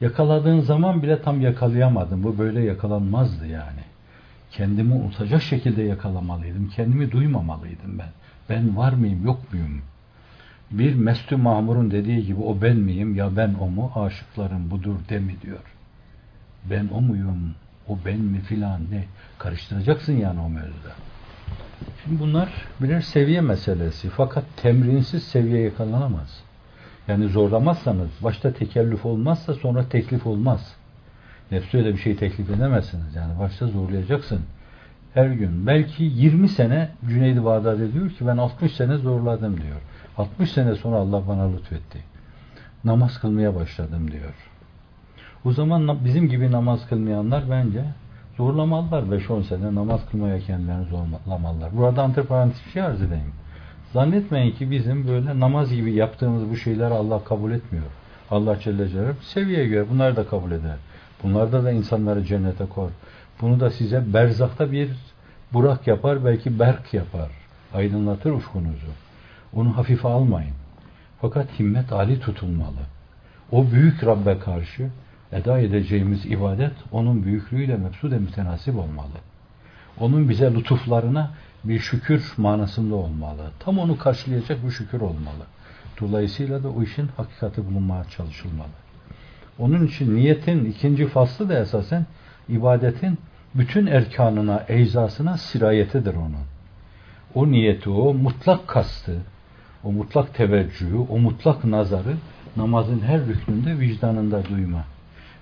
Yakaladığın 0.02 0.60
zaman 0.60 1.04
bile 1.04 1.22
tam 1.22 1.42
yakalayamadın. 1.42 2.24
Bu 2.24 2.38
böyle 2.38 2.62
yakalanmazdı 2.62 3.48
yani. 3.48 3.82
Kendimi 4.52 4.94
unutacak 4.94 5.42
şekilde 5.42 5.82
yakalamalıydım. 5.84 6.70
Kendimi 6.70 7.12
duymamalıydım 7.12 8.00
ben. 8.00 8.10
Ben 8.50 8.78
var 8.78 8.94
mıyım, 8.94 9.26
yok 9.26 9.54
muyum? 9.54 9.82
Bir 10.72 10.96
Mestü 10.96 11.36
Mahmur'un 11.36 11.92
dediği 11.92 12.26
gibi 12.26 12.42
o 12.42 12.62
ben 12.62 12.78
miyim 12.78 13.16
ya 13.16 13.36
ben 13.36 13.56
o 13.62 13.70
mu? 13.70 13.92
Aşıklarım 13.96 14.72
budur 14.72 14.96
demi 15.10 15.42
diyor. 15.42 15.77
Ben 16.66 16.88
o 16.94 17.02
muyum? 17.02 17.56
O 17.88 17.98
ben 18.06 18.20
mi 18.20 18.40
filan 18.40 18.82
ne? 18.92 19.04
Karıştıracaksın 19.38 20.14
yani 20.14 20.40
o 20.40 20.50
mevzuda. 20.50 20.92
Şimdi 22.04 22.20
bunlar 22.20 22.50
birer 22.82 23.02
seviye 23.02 23.42
meselesi. 23.42 24.10
Fakat 24.10 24.44
temrinsiz 24.58 25.24
seviye 25.24 25.62
yakalanamaz. 25.62 26.44
Yani 27.08 27.28
zorlamazsanız, 27.28 28.10
başta 28.24 28.54
tekellüf 28.54 29.06
olmazsa 29.06 29.54
sonra 29.54 29.90
teklif 29.90 30.28
olmaz. 30.28 30.76
Nefsi 31.52 31.78
öyle 31.78 31.94
bir 31.94 31.98
şey 31.98 32.16
teklif 32.16 32.50
edemezsiniz. 32.50 33.16
Yani 33.16 33.40
başta 33.40 33.68
zorlayacaksın. 33.68 34.42
Her 35.14 35.28
gün. 35.28 35.68
Belki 35.68 36.04
20 36.04 36.50
sene 36.50 36.90
Cüneydi 37.08 37.44
diyor 37.94 38.10
ki 38.10 38.28
ben 38.28 38.38
60 38.38 38.72
sene 38.72 38.98
zorladım 38.98 39.62
diyor. 39.62 39.82
60 40.18 40.52
sene 40.52 40.76
sonra 40.76 40.96
Allah 40.96 41.28
bana 41.28 41.52
lütfetti. 41.52 42.00
Namaz 42.84 43.20
kılmaya 43.20 43.56
başladım 43.56 44.12
diyor. 44.12 44.34
O 45.46 45.52
zaman 45.52 46.06
bizim 46.06 46.30
gibi 46.30 46.52
namaz 46.52 46.88
kılmayanlar 46.90 47.44
bence 47.50 47.84
zorlamalılar 48.38 49.04
5-10 49.04 49.44
sene 49.44 49.76
namaz 49.76 50.02
kılmaya 50.12 50.40
kendilerini 50.40 50.86
zorlamalılar. 50.86 51.78
Burada 51.78 52.04
antiparantez 52.04 52.66
bir 52.66 52.72
şey 52.72 52.82
arz 52.82 53.02
edeyim. 53.02 53.32
Zannetmeyin 53.94 54.52
ki 54.52 54.72
bizim 54.72 55.08
böyle 55.08 55.40
namaz 55.40 55.74
gibi 55.74 55.94
yaptığımız 55.94 56.50
bu 56.50 56.56
şeyleri 56.56 56.94
Allah 56.94 57.24
kabul 57.24 57.52
etmiyor. 57.52 57.86
Allah 58.32 58.60
Celle 58.60 58.90
Celaluhu 58.90 59.16
seviyeye 59.22 59.68
göre 59.68 59.90
bunları 59.90 60.16
da 60.16 60.28
kabul 60.28 60.52
eder. 60.52 60.76
Bunlarda 61.24 61.64
da 61.64 61.72
insanları 61.72 62.26
cennete 62.26 62.66
kor. 62.66 62.90
Bunu 63.42 63.60
da 63.60 63.70
size 63.70 64.14
berzakta 64.14 64.72
bir 64.72 64.90
burak 65.54 65.88
yapar, 65.88 66.26
belki 66.26 66.60
berk 66.60 66.94
yapar. 66.94 67.32
Aydınlatır 67.74 68.32
ufkunuzu. 68.32 68.88
Onu 69.54 69.78
hafife 69.78 70.08
almayın. 70.08 70.54
Fakat 71.22 71.60
himmet 71.60 71.94
ali 71.94 72.20
tutulmalı. 72.20 72.82
O 73.52 73.72
büyük 73.72 74.06
Rabbe 74.06 74.40
karşı 74.40 74.90
eda 75.32 75.60
edeceğimiz 75.60 76.26
ibadet 76.26 76.74
onun 76.92 77.24
büyüklüğüyle 77.24 77.78
mefsude 77.78 78.20
mütenasip 78.20 78.76
olmalı. 78.76 79.18
Onun 80.00 80.30
bize 80.30 80.54
lütuflarına 80.54 81.32
bir 81.64 81.80
şükür 81.80 82.34
manasında 82.38 82.96
olmalı. 82.96 83.52
Tam 83.60 83.80
onu 83.80 83.98
karşılayacak 83.98 84.66
bir 84.66 84.72
şükür 84.72 85.02
olmalı. 85.02 85.46
Dolayısıyla 86.02 86.64
da 86.64 86.70
o 86.70 86.84
işin 86.84 87.08
hakikati 87.18 87.66
bulunmaya 87.66 88.04
çalışılmalı. 88.04 88.70
Onun 89.60 89.88
için 89.88 90.16
niyetin 90.16 90.66
ikinci 90.66 91.08
faslı 91.08 91.50
da 91.50 91.60
esasen 91.60 92.06
ibadetin 92.50 93.18
bütün 93.56 93.88
erkanına, 93.88 94.66
eczasına 94.68 95.38
sirayetidir 95.38 96.16
onun. 96.16 96.46
O 97.36 97.52
niyeti, 97.52 97.90
o 97.90 98.14
mutlak 98.14 98.68
kastı, 98.68 99.18
o 99.84 99.92
mutlak 99.92 100.34
teveccühü, 100.34 100.98
o 101.10 101.18
mutlak 101.20 101.66
nazarı 101.66 102.16
namazın 102.56 103.00
her 103.00 103.26
rüknünde 103.26 103.80
vicdanında 103.80 104.46
duyma 104.46 104.84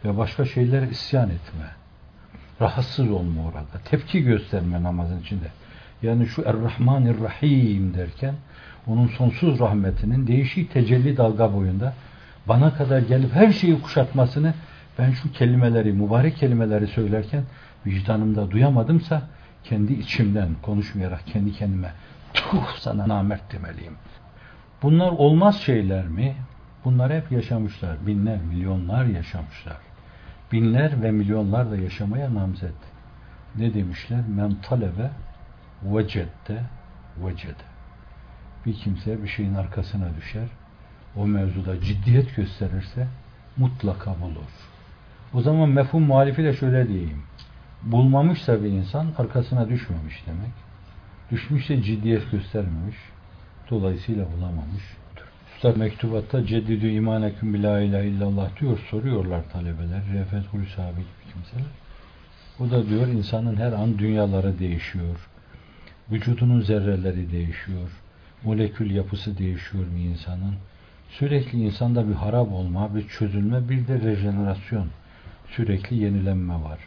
ve 0.05 0.17
başka 0.17 0.45
şeylere 0.45 0.89
isyan 0.89 1.29
etme. 1.29 1.65
Rahatsız 2.61 3.11
olma 3.11 3.45
orada. 3.45 3.79
Tepki 3.85 4.23
gösterme 4.23 4.83
namazın 4.83 5.21
içinde. 5.21 5.47
Yani 6.01 6.27
şu 6.27 6.41
Er-Rahmanir-Rahim 6.41 7.93
derken 7.93 8.35
onun 8.87 9.07
sonsuz 9.07 9.59
rahmetinin 9.59 10.27
değişik 10.27 10.73
tecelli 10.73 11.17
dalga 11.17 11.53
boyunda 11.53 11.93
bana 12.47 12.73
kadar 12.73 12.99
gelip 12.99 13.33
her 13.33 13.51
şeyi 13.51 13.81
kuşatmasını 13.81 14.53
ben 14.99 15.11
şu 15.11 15.31
kelimeleri, 15.31 15.93
mübarek 15.93 16.37
kelimeleri 16.37 16.87
söylerken 16.87 17.43
vicdanımda 17.85 18.51
duyamadımsa 18.51 19.21
kendi 19.63 19.93
içimden 19.93 20.49
konuşmayarak 20.61 21.27
kendi 21.27 21.51
kendime 21.51 21.91
tuh 22.33 22.75
sana 22.79 23.07
namert 23.07 23.53
demeliyim. 23.53 23.93
Bunlar 24.81 25.11
olmaz 25.11 25.61
şeyler 25.61 26.07
mi? 26.07 26.35
Bunlar 26.85 27.13
hep 27.13 27.31
yaşamışlar. 27.31 28.07
Binler, 28.07 28.37
milyonlar 28.41 29.05
yaşamışlar. 29.05 29.77
Binler 30.51 31.01
ve 31.03 31.12
milyonlar 31.12 31.71
da 31.71 31.77
yaşamaya 31.77 32.34
namzet. 32.34 32.75
Ne 33.55 33.73
demişler? 33.73 34.19
Men 34.27 34.55
talebe 34.62 35.12
vecette 35.84 36.63
vecede. 37.17 37.63
bir 38.65 38.73
kimse 38.73 39.23
bir 39.23 39.27
şeyin 39.27 39.53
arkasına 39.53 40.15
düşer. 40.17 40.47
O 41.15 41.27
mevzuda 41.27 41.81
ciddiyet 41.81 42.36
gösterirse 42.36 43.08
mutlaka 43.58 44.21
bulur. 44.21 44.51
O 45.34 45.41
zaman 45.41 45.69
mefhum 45.69 46.03
muhalifiyle 46.03 46.53
şöyle 46.53 46.88
diyeyim. 46.88 47.23
Bulmamışsa 47.84 48.63
bir 48.63 48.69
insan 48.69 49.08
arkasına 49.17 49.69
düşmemiş 49.69 50.23
demek. 50.27 50.53
Düşmüşse 51.31 51.81
ciddiyet 51.81 52.31
göstermemiş. 52.31 52.97
Dolayısıyla 53.69 54.25
bulamamış. 54.38 54.84
Üstad 55.65 55.80
mektubatta 55.80 56.45
ceddidü 56.45 56.89
imaneküm 56.89 57.54
bila 57.54 57.80
ilahe 57.80 58.08
illallah 58.08 58.62
diyor. 58.62 58.80
Soruyorlar 58.91 59.49
talebeler. 59.49 60.01
Refet 60.13 60.54
Hulusi 60.54 60.82
abi 60.82 60.95
gibi 60.95 61.34
kimseler. 61.34 61.71
O 62.60 62.71
da 62.71 62.89
diyor 62.89 63.08
insanın 63.08 63.56
her 63.56 63.71
an 63.71 63.97
dünyaları 63.97 64.60
değişiyor. 64.60 65.30
Vücudunun 66.12 66.62
zerreleri 66.62 67.32
değişiyor. 67.32 67.89
Molekül 68.43 68.91
yapısı 68.91 69.38
değişiyor 69.38 69.84
bir 69.95 70.04
insanın. 70.04 70.56
Sürekli 71.10 71.58
insanda 71.58 72.10
bir 72.10 72.13
harap 72.13 72.51
olma, 72.51 72.95
bir 72.95 73.08
çözülme, 73.08 73.69
bir 73.69 73.88
de 73.88 73.99
rejenerasyon. 74.01 74.88
Sürekli 75.51 75.95
yenilenme 75.95 76.54
var. 76.54 76.80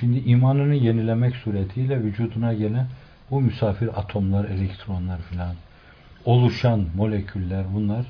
Şimdi 0.00 0.18
imanını 0.18 0.74
yenilemek 0.74 1.36
suretiyle 1.36 2.02
vücuduna 2.02 2.54
gelen 2.54 2.86
bu 3.30 3.40
misafir 3.40 4.00
atomlar, 4.00 4.44
elektronlar 4.44 5.20
filan 5.20 5.54
oluşan 6.24 6.84
moleküller 6.96 7.64
bunlar 7.74 8.06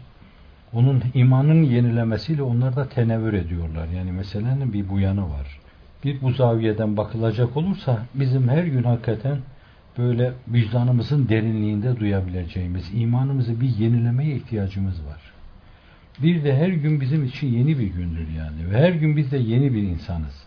onun 0.73 1.03
imanın 1.15 1.63
yenilemesiyle 1.63 2.43
onlar 2.43 2.77
da 2.77 2.89
tenevür 2.89 3.33
ediyorlar. 3.33 3.89
Yani 3.89 4.13
meselenin 4.13 4.73
bir 4.73 4.89
bu 4.89 5.01
yanı 5.01 5.31
var. 5.31 5.61
Bir 6.05 6.21
bu 6.21 6.31
zaviyeden 6.31 6.97
bakılacak 6.97 7.57
olursa 7.57 8.03
bizim 8.15 8.49
her 8.49 8.65
gün 8.65 8.83
hakikaten 8.83 9.39
böyle 9.99 10.33
vicdanımızın 10.49 11.29
derinliğinde 11.29 12.01
duyabileceğimiz 12.01 12.91
imanımızı 12.95 13.61
bir 13.61 13.69
yenilemeye 13.69 14.37
ihtiyacımız 14.37 15.07
var. 15.07 15.21
Bir 16.23 16.45
de 16.45 16.57
her 16.57 16.69
gün 16.69 17.01
bizim 17.01 17.25
için 17.25 17.47
yeni 17.47 17.79
bir 17.79 17.87
gündür 17.87 18.29
yani. 18.39 18.71
Ve 18.71 18.79
her 18.79 18.93
gün 18.93 19.17
biz 19.17 19.33
de 19.33 19.39
yeni 19.39 19.75
bir 19.75 19.83
insanız. 19.83 20.45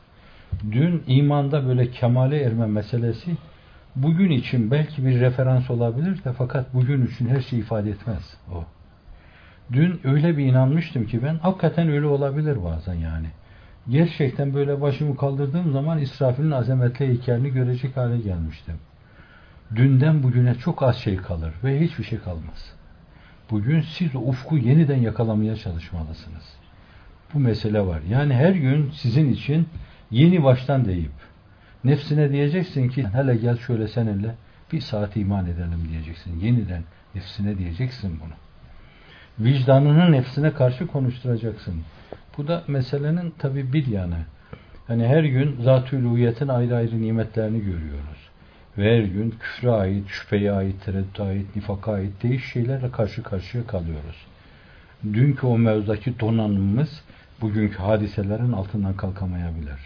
Dün 0.71 1.03
imanda 1.07 1.67
böyle 1.67 1.91
kemale 1.91 2.41
erme 2.41 2.67
meselesi 2.67 3.31
bugün 3.95 4.31
için 4.31 4.71
belki 4.71 5.05
bir 5.05 5.19
referans 5.19 5.69
olabilir 5.69 6.23
de 6.23 6.33
fakat 6.33 6.73
bugün 6.73 7.07
için 7.07 7.29
her 7.29 7.41
şey 7.41 7.59
ifade 7.59 7.89
etmez 7.89 8.37
o. 8.53 8.63
Dün 9.73 9.99
öyle 10.03 10.37
bir 10.37 10.45
inanmıştım 10.45 11.07
ki 11.07 11.23
ben 11.23 11.37
hakikaten 11.37 11.89
öyle 11.89 12.05
olabilir 12.05 12.63
bazen 12.63 12.93
yani. 12.93 13.27
Gerçekten 13.89 14.53
böyle 14.53 14.81
başımı 14.81 15.17
kaldırdığım 15.17 15.71
zaman 15.71 15.99
İsrafil'in 15.99 16.51
azametli 16.51 17.07
heykelini 17.07 17.49
görecek 17.49 17.97
hale 17.97 18.17
gelmiştim. 18.17 18.75
Dünden 19.75 20.23
bugüne 20.23 20.55
çok 20.55 20.83
az 20.83 20.95
şey 20.95 21.17
kalır 21.17 21.53
ve 21.63 21.79
hiçbir 21.79 22.03
şey 22.03 22.19
kalmaz. 22.19 22.73
Bugün 23.51 23.81
siz 23.81 24.15
ufku 24.15 24.57
yeniden 24.57 24.97
yakalamaya 24.97 25.55
çalışmalısınız. 25.55 26.57
Bu 27.33 27.39
mesele 27.39 27.81
var. 27.81 28.01
Yani 28.09 28.33
her 28.33 28.51
gün 28.51 28.91
sizin 28.91 29.33
için 29.33 29.67
yeni 30.11 30.43
baştan 30.43 30.85
deyip 30.85 31.11
nefsine 31.83 32.31
diyeceksin 32.31 32.89
ki 32.89 33.07
hele 33.13 33.35
gel 33.35 33.57
şöyle 33.57 33.87
seninle 33.87 34.35
bir 34.71 34.81
saat 34.81 35.17
iman 35.17 35.45
edelim 35.45 35.87
diyeceksin. 35.91 36.39
Yeniden 36.39 36.83
nefsine 37.15 37.57
diyeceksin 37.57 38.19
bunu. 38.25 38.33
Vicdanını 39.39 40.11
nefsine 40.11 40.53
karşı 40.53 40.87
konuşturacaksın. 40.87 41.81
Bu 42.37 42.47
da 42.47 42.63
meselenin 42.67 43.33
tabi 43.37 43.73
bir 43.73 43.87
yanı. 43.87 44.19
Hani 44.87 45.07
her 45.07 45.23
gün 45.23 45.61
zat-ı 45.61 45.95
ayrı 46.53 46.75
ayrı 46.75 47.01
nimetlerini 47.01 47.59
görüyoruz. 47.59 48.29
Ve 48.77 48.97
her 48.97 49.03
gün 49.03 49.29
küfre 49.39 49.71
ait, 49.71 50.07
şüpheye 50.07 50.51
ait, 50.51 50.85
tereddüte 50.85 51.23
ait, 51.23 51.55
nifaka 51.55 51.93
ait 51.93 52.23
değiş 52.23 52.45
şeylerle 52.45 52.91
karşı 52.91 53.23
karşıya 53.23 53.67
kalıyoruz. 53.67 54.25
Dünkü 55.03 55.47
o 55.47 55.57
mevzudaki 55.57 56.19
donanımımız 56.19 57.03
bugünkü 57.41 57.77
hadiselerin 57.77 58.51
altından 58.51 58.93
kalkamayabilir. 58.93 59.79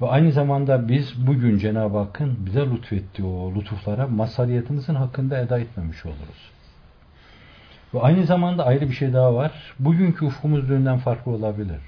Ve 0.00 0.06
aynı 0.06 0.32
zamanda 0.32 0.88
biz 0.88 1.26
bugün 1.26 1.58
Cenab-ı 1.58 1.98
Hakk'ın 1.98 2.46
bize 2.46 2.60
lütfettiği 2.60 3.28
o 3.28 3.54
lütuflara 3.54 4.06
mazhariyetimizin 4.06 4.94
hakkında 4.94 5.38
eda 5.38 5.58
etmemiş 5.58 6.06
oluruz. 6.06 6.50
Ve 7.94 8.00
aynı 8.00 8.24
zamanda 8.24 8.66
ayrı 8.66 8.88
bir 8.88 8.94
şey 8.94 9.12
daha 9.12 9.34
var. 9.34 9.52
Bugünkü 9.78 10.24
ufkumuz 10.24 10.68
dünden 10.68 10.98
farklı 10.98 11.32
olabilir. 11.32 11.80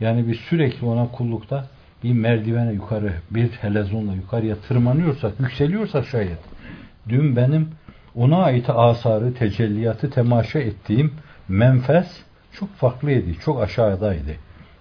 Yani 0.00 0.28
biz 0.28 0.40
sürekli 0.40 0.86
ona 0.86 1.08
kullukta 1.08 1.66
bir 2.04 2.12
merdivene 2.12 2.72
yukarı, 2.72 3.12
bir 3.30 3.50
helezonla 3.50 4.14
yukarıya 4.14 4.56
tırmanıyorsak, 4.56 5.40
yükseliyorsak 5.40 6.06
şayet, 6.06 6.38
dün 7.08 7.36
benim 7.36 7.70
ona 8.14 8.42
ait 8.42 8.70
asarı, 8.70 9.34
tecelliyatı 9.34 10.10
temaşa 10.10 10.58
ettiğim 10.58 11.12
menfes 11.48 12.22
çok 12.52 12.74
farklıydı, 12.74 13.34
çok 13.34 13.62
aşağıdaydı. 13.62 14.34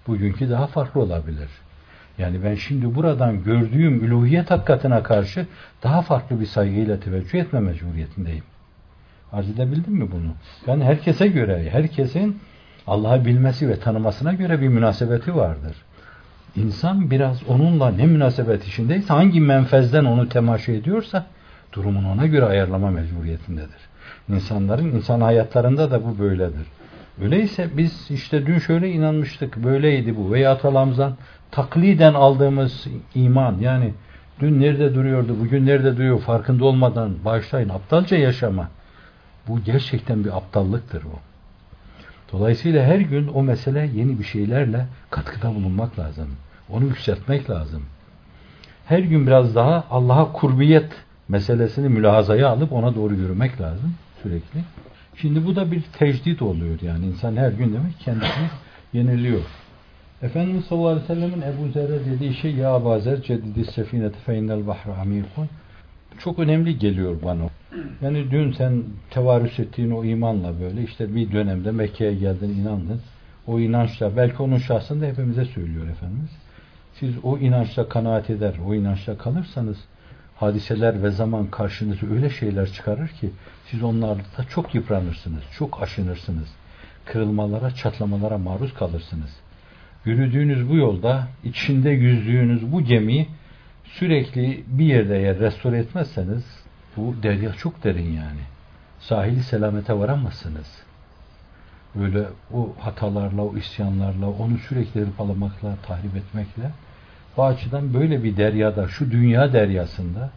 Bugünkü 0.07 0.49
daha 0.49 0.67
farklı 0.67 1.01
olabilir. 1.01 1.49
Yani 2.21 2.43
ben 2.43 2.55
şimdi 2.55 2.95
buradan 2.95 3.43
gördüğüm 3.43 4.03
üluhiyet 4.03 4.51
hakikatine 4.51 5.03
karşı 5.03 5.45
daha 5.83 6.01
farklı 6.01 6.39
bir 6.39 6.45
saygıyla 6.45 6.99
teveccüh 6.99 7.39
etme 7.39 7.59
mecburiyetindeyim. 7.59 8.43
Arz 9.31 9.49
edebildim 9.49 9.93
mi 9.93 10.07
bunu? 10.11 10.31
Yani 10.67 10.83
herkese 10.83 11.27
göre, 11.27 11.69
herkesin 11.71 12.39
Allah'ı 12.87 13.25
bilmesi 13.25 13.69
ve 13.69 13.79
tanımasına 13.79 14.33
göre 14.33 14.61
bir 14.61 14.67
münasebeti 14.67 15.35
vardır. 15.35 15.75
İnsan 16.55 17.11
biraz 17.11 17.43
onunla 17.47 17.91
ne 17.91 18.05
münasebet 18.05 18.67
içindeyse, 18.67 19.13
hangi 19.13 19.41
menfezden 19.41 20.05
onu 20.05 20.29
temaşa 20.29 20.71
ediyorsa, 20.71 21.25
durumunu 21.73 22.11
ona 22.11 22.25
göre 22.25 22.45
ayarlama 22.45 22.91
mecburiyetindedir. 22.91 23.89
İnsanların, 24.29 24.91
insan 24.91 25.21
hayatlarında 25.21 25.91
da 25.91 26.03
bu 26.03 26.19
böyledir. 26.19 26.65
Öyleyse 27.21 27.69
biz 27.77 28.11
işte 28.11 28.45
dün 28.45 28.59
şöyle 28.59 28.91
inanmıştık, 28.91 29.57
böyleydi 29.63 30.17
bu 30.17 30.31
veya 30.31 30.51
atalarımızdan 30.51 31.15
takliden 31.51 32.13
aldığımız 32.13 32.87
iman, 33.15 33.57
yani 33.59 33.93
dün 34.39 34.61
nerede 34.61 34.95
duruyordu, 34.95 35.37
bugün 35.39 35.65
nerede 35.65 35.97
duruyor 35.97 36.19
farkında 36.19 36.65
olmadan 36.65 37.25
başlayın 37.25 37.69
aptalca 37.69 38.17
yaşama. 38.17 38.69
Bu 39.47 39.59
gerçekten 39.59 40.23
bir 40.23 40.37
aptallıktır 40.37 41.03
bu. 41.03 41.19
Dolayısıyla 42.31 42.85
her 42.85 42.99
gün 42.99 43.27
o 43.27 43.43
mesele 43.43 43.89
yeni 43.95 44.19
bir 44.19 44.23
şeylerle 44.23 44.85
katkıda 45.09 45.55
bulunmak 45.55 45.99
lazım. 45.99 46.27
Onu 46.69 46.85
yükseltmek 46.85 47.49
lazım. 47.49 47.83
Her 48.85 48.99
gün 48.99 49.27
biraz 49.27 49.55
daha 49.55 49.83
Allah'a 49.89 50.31
kurbiyet 50.31 50.91
meselesini 51.27 51.89
mülahazaya 51.89 52.49
alıp 52.49 52.73
ona 52.73 52.95
doğru 52.95 53.13
yürümek 53.13 53.61
lazım 53.61 53.93
sürekli. 54.23 54.59
Şimdi 55.21 55.45
bu 55.45 55.55
da 55.55 55.71
bir 55.71 55.81
tecdit 55.81 56.41
oluyor 56.41 56.81
yani 56.81 57.05
insan 57.05 57.35
her 57.35 57.51
gün 57.51 57.73
demek 57.73 57.99
kendisini 57.99 58.47
yeniliyor. 58.93 59.41
Efendimiz 60.21 60.65
sallallahu 60.65 60.87
aleyhi 60.87 61.03
ve 61.03 61.13
sellemin 61.13 61.41
Ebu 61.41 61.71
Zer'e 61.71 62.05
dediği 62.05 62.33
şey 62.33 62.55
ya 62.55 62.77
Ebu 62.77 62.99
Zer 62.99 63.21
ceddidi 63.21 63.65
sefineti 63.65 64.19
feinnel 64.19 64.67
bahru 64.67 64.91
amikun 65.01 65.49
çok 66.19 66.39
önemli 66.39 66.79
geliyor 66.79 67.15
bana. 67.25 67.49
Yani 68.01 68.31
dün 68.31 68.51
sen 68.51 68.83
tevarüs 69.09 69.59
ettiğin 69.59 69.91
o 69.91 70.03
imanla 70.03 70.59
böyle 70.59 70.83
işte 70.83 71.15
bir 71.15 71.31
dönemde 71.31 71.71
Mekke'ye 71.71 72.13
geldin 72.13 72.49
inandın. 72.49 73.01
O 73.47 73.59
inançla 73.59 74.17
belki 74.17 74.43
onun 74.43 74.57
şahsında 74.57 75.05
hepimize 75.05 75.45
söylüyor 75.45 75.87
Efendimiz. 75.87 76.31
Siz 76.93 77.13
o 77.23 77.37
inançla 77.37 77.89
kanaat 77.89 78.29
eder, 78.29 78.53
o 78.67 78.75
inançla 78.75 79.17
kalırsanız 79.17 79.77
hadiseler 80.41 81.03
ve 81.03 81.11
zaman 81.11 81.47
karşınıza 81.47 82.07
öyle 82.07 82.29
şeyler 82.29 82.71
çıkarır 82.71 83.07
ki 83.07 83.29
siz 83.65 83.83
onlarla 83.83 84.23
çok 84.49 84.75
yıpranırsınız, 84.75 85.43
çok 85.57 85.81
aşınırsınız. 85.83 86.49
Kırılmalara, 87.05 87.71
çatlamalara 87.71 88.37
maruz 88.37 88.73
kalırsınız. 88.73 89.39
Yürüdüğünüz 90.05 90.69
bu 90.69 90.75
yolda, 90.75 91.27
içinde 91.43 91.89
yüzdüğünüz 91.89 92.71
bu 92.71 92.81
gemiyi 92.81 93.27
sürekli 93.83 94.63
bir 94.67 94.85
yerde 94.85 95.15
yer 95.15 95.39
restore 95.39 95.77
etmezseniz 95.77 96.43
bu 96.97 97.15
derya 97.23 97.53
çok 97.53 97.83
derin 97.83 98.13
yani. 98.13 98.41
Sahili 98.99 99.43
selamete 99.43 99.93
varamazsınız. 99.93 100.81
Böyle 101.95 102.27
o 102.53 102.75
hatalarla, 102.79 103.41
o 103.41 103.57
isyanlarla, 103.57 104.29
onu 104.29 104.57
sürekli 104.57 105.01
hırpalamakla, 105.01 105.75
tahrip 105.87 106.15
etmekle 106.15 106.71
bu 107.37 107.43
açıdan 107.43 107.93
böyle 107.93 108.23
bir 108.23 108.37
deryada, 108.37 108.87
şu 108.87 109.11
dünya 109.11 109.53
deryasında 109.53 110.29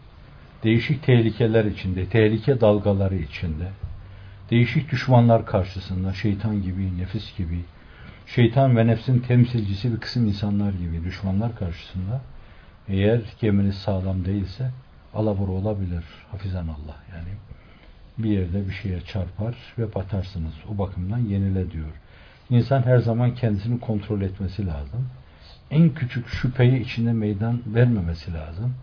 değişik 0.65 1.03
tehlikeler 1.03 1.65
içinde, 1.65 2.07
tehlike 2.07 2.61
dalgaları 2.61 3.17
içinde, 3.17 3.69
değişik 4.51 4.93
düşmanlar 4.93 5.47
karşısında, 5.47 6.13
şeytan 6.13 6.63
gibi, 6.63 6.99
nefis 6.99 7.37
gibi, 7.37 7.61
şeytan 8.27 8.77
ve 8.77 8.87
nefsin 8.87 9.19
temsilcisi 9.19 9.93
bir 9.93 10.01
kısım 10.01 10.27
insanlar 10.27 10.73
gibi 10.73 11.05
düşmanlar 11.05 11.57
karşısında 11.57 12.21
eğer 12.89 13.21
geminiz 13.41 13.75
sağlam 13.75 14.25
değilse 14.25 14.71
alabora 15.15 15.51
olabilir. 15.51 16.05
Hafizan 16.31 16.69
Allah 16.69 16.97
yani. 17.13 17.29
Bir 18.19 18.31
yerde 18.31 18.69
bir 18.69 18.73
şeye 18.73 19.01
çarpar 19.01 19.55
ve 19.79 19.95
batarsınız. 19.95 20.55
O 20.75 20.79
bakımdan 20.79 21.19
yenile 21.19 21.71
diyor. 21.71 21.93
İnsan 22.51 22.83
her 22.83 22.99
zaman 22.99 23.35
kendisini 23.35 23.81
kontrol 23.81 24.21
etmesi 24.21 24.67
lazım. 24.67 25.09
En 25.75 25.95
küçük 25.95 26.29
şüpheyi 26.29 26.81
içinde 26.81 27.13
meydan 27.13 27.59
vermemesi 27.67 28.35
lazım. 28.35 28.75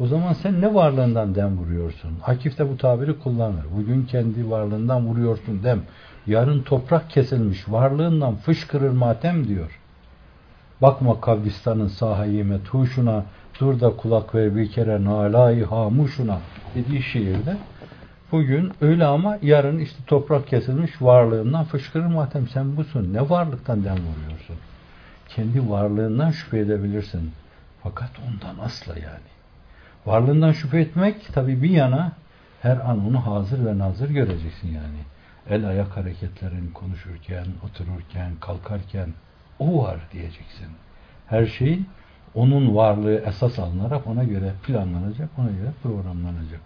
O 0.00 0.06
zaman 0.06 0.32
sen 0.32 0.60
ne 0.60 0.74
varlığından 0.74 1.34
dem 1.34 1.58
vuruyorsun? 1.58 2.10
Akif 2.26 2.58
de 2.58 2.70
bu 2.70 2.76
tabiri 2.76 3.18
kullanır. 3.18 3.64
Bugün 3.76 4.06
kendi 4.06 4.50
varlığından 4.50 5.06
vuruyorsun 5.06 5.62
dem. 5.62 5.82
Yarın 6.26 6.62
toprak 6.62 7.10
kesilmiş. 7.10 7.68
Varlığından 7.68 8.34
fışkırır 8.36 8.90
matem 8.90 9.48
diyor. 9.48 9.80
Bakma 10.82 11.20
kabristanın 11.20 11.88
sahayime 11.88 12.62
tuşuna, 12.64 13.24
dur 13.60 13.80
da 13.80 13.90
kulak 13.90 14.34
ver 14.34 14.56
bir 14.56 14.70
kere 14.70 15.04
nalayı 15.04 15.64
hamuşuna 15.64 16.38
dediği 16.74 17.02
şiirde. 17.02 17.56
Bugün 18.32 18.72
öyle 18.80 19.04
ama 19.04 19.38
yarın 19.42 19.78
işte 19.78 20.04
toprak 20.06 20.46
kesilmiş 20.46 21.02
varlığından 21.02 21.64
fışkırır 21.64 22.06
matem. 22.06 22.48
Sen 22.48 22.76
busun. 22.76 23.14
Ne 23.14 23.30
varlıktan 23.30 23.84
dem 23.84 23.96
vuruyorsun? 23.96 24.56
Kendi 25.28 25.70
varlığından 25.70 26.30
şüphe 26.30 26.58
edebilirsin. 26.58 27.32
Fakat 27.82 28.10
ondan 28.28 28.64
asla 28.64 28.92
yani. 28.98 29.34
Varlığından 30.06 30.52
şüphe 30.52 30.80
etmek 30.80 31.32
tabi 31.34 31.62
bir 31.62 31.70
yana 31.70 32.12
her 32.62 32.76
an 32.76 33.06
onu 33.06 33.26
hazır 33.26 33.66
ve 33.66 33.78
nazır 33.78 34.10
göreceksin 34.10 34.68
yani. 34.68 34.98
El 35.50 35.68
ayak 35.68 35.96
hareketlerin 35.96 36.70
konuşurken, 36.70 37.46
otururken, 37.64 38.32
kalkarken 38.40 39.08
o 39.58 39.82
var 39.82 39.98
diyeceksin. 40.12 40.68
Her 41.26 41.46
şey 41.46 41.80
onun 42.34 42.76
varlığı 42.76 43.14
esas 43.26 43.58
alınarak 43.58 44.06
ona 44.06 44.24
göre 44.24 44.52
planlanacak, 44.62 45.28
ona 45.38 45.50
göre 45.50 45.70
programlanacak. 45.82 46.60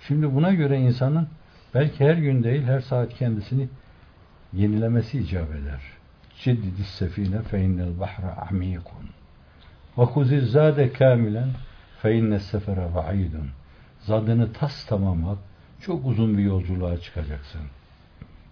Şimdi 0.00 0.34
buna 0.34 0.52
göre 0.52 0.80
insanın 0.80 1.28
belki 1.74 2.04
her 2.04 2.14
gün 2.14 2.42
değil 2.44 2.62
her 2.62 2.80
saat 2.80 3.14
kendisini 3.14 3.68
yenilemesi 4.52 5.18
icap 5.18 5.50
eder. 5.50 5.80
Ciddidis 6.43 6.87
sefine 6.87 7.41
fe 7.41 7.61
innel 7.61 7.99
bahra 7.99 8.47
amikun. 8.49 9.09
Ve 9.97 10.03
huziz 10.03 10.51
zade 10.51 10.93
kamilen 10.93 11.49
fe 12.01 12.15
innes 12.15 12.43
sefere 12.43 12.95
ba'idun. 12.95 13.49
Zadını 13.99 14.53
tas 14.53 14.85
tamam 14.85 15.25
al. 15.25 15.35
Çok 15.81 16.05
uzun 16.05 16.37
bir 16.37 16.43
yolculuğa 16.43 16.97
çıkacaksın. 16.97 17.61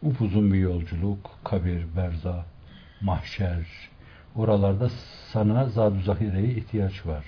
Upuzun 0.01 0.53
bir 0.53 0.59
yolculuk, 0.59 1.29
kabir, 1.43 1.85
berza, 1.97 2.45
mahşer. 3.01 3.65
Oralarda 4.35 4.89
sana 5.33 5.65
zadu 5.65 5.99
zahireye 6.01 6.47
ihtiyaç 6.47 7.05
var. 7.05 7.25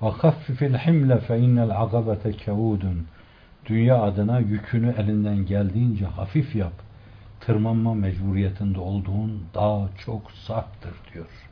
وَخَفِّفِ 0.00 0.58
الْحِمْلَ 0.72 1.10
فَاِنَّ 1.28 1.56
الْعَقَبَةَ 1.68 2.24
كَوُودٌ 2.44 2.82
Dünya 3.66 4.02
adına 4.02 4.38
yükünü 4.38 4.94
elinden 4.98 5.46
geldiğince 5.46 6.06
hafif 6.06 6.56
yap. 6.56 6.72
Tırmanma 7.45 7.93
mecburiyetinde 7.93 8.79
olduğun 8.79 9.43
daha 9.53 9.89
çok 10.05 10.31
sarptır 10.31 10.93
diyor. 11.13 11.49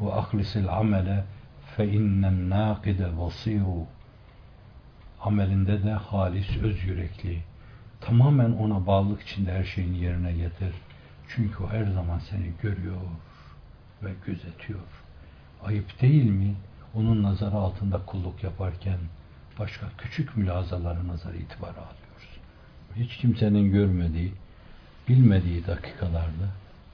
Ve 0.00 0.12
ahlisil 0.12 0.68
amele 0.68 1.24
fe 1.76 1.92
innen 1.92 2.50
nâkide 2.50 3.18
basiru 3.18 3.86
amelinde 5.20 5.82
de 5.84 5.92
halis 5.92 6.56
öz 6.62 6.84
yürekli 6.84 7.42
tamamen 8.00 8.52
ona 8.52 8.86
bağlılık 8.86 9.22
içinde 9.22 9.52
her 9.52 9.64
şeyini 9.64 9.98
yerine 9.98 10.32
getir. 10.32 10.74
Çünkü 11.28 11.62
o 11.62 11.68
her 11.68 11.84
zaman 11.84 12.18
seni 12.18 12.52
görüyor 12.62 13.00
ve 14.02 14.10
gözetiyor. 14.26 14.80
Ayıp 15.64 16.00
değil 16.00 16.30
mi? 16.30 16.54
Onun 16.94 17.22
nazarı 17.22 17.56
altında 17.56 17.98
kulluk 18.06 18.44
yaparken 18.44 18.98
başka 19.58 19.86
küçük 19.98 20.36
mülazaları 20.36 21.08
nazar 21.08 21.34
itibar 21.34 21.70
alıyoruz. 21.70 22.28
Hiç 22.96 23.16
kimsenin 23.16 23.72
görmediği, 23.72 24.32
bilmediği 25.08 25.66
dakikalarda 25.66 26.48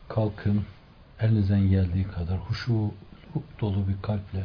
kalkın 0.08 0.64
elinizden 1.20 1.70
geldiği 1.70 2.04
kadar 2.04 2.38
huşu 2.38 2.94
dolu 3.60 3.88
bir 3.88 4.02
kalple 4.02 4.44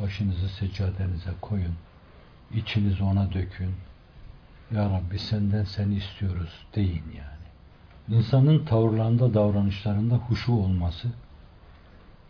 başınızı 0.00 0.48
seccadenize 0.48 1.30
koyun. 1.40 1.74
içinizi 2.54 3.02
ona 3.04 3.32
dökün. 3.32 3.74
Ya 4.74 4.90
Rabbi 4.90 5.18
senden 5.18 5.64
seni 5.64 5.94
istiyoruz 5.94 6.66
deyin 6.74 7.04
yani. 7.16 8.18
İnsanın 8.18 8.64
tavırlarında, 8.64 9.34
davranışlarında 9.34 10.14
huşu 10.14 10.52
olması, 10.52 11.08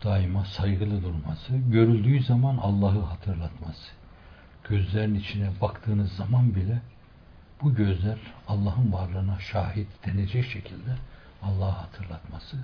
daima 0.03 0.45
saygılı 0.45 1.03
durması, 1.03 1.57
görüldüğü 1.57 2.23
zaman 2.23 2.57
Allah'ı 2.57 3.01
hatırlatması. 3.01 3.91
Gözlerin 4.69 5.15
içine 5.15 5.49
baktığınız 5.61 6.11
zaman 6.11 6.55
bile 6.55 6.81
bu 7.61 7.75
gözler 7.75 8.17
Allah'ın 8.47 8.93
varlığına 8.93 9.39
şahit 9.39 9.87
denecek 10.05 10.45
şekilde 10.45 10.95
Allah'ı 11.43 11.71
hatırlatması. 11.71 12.57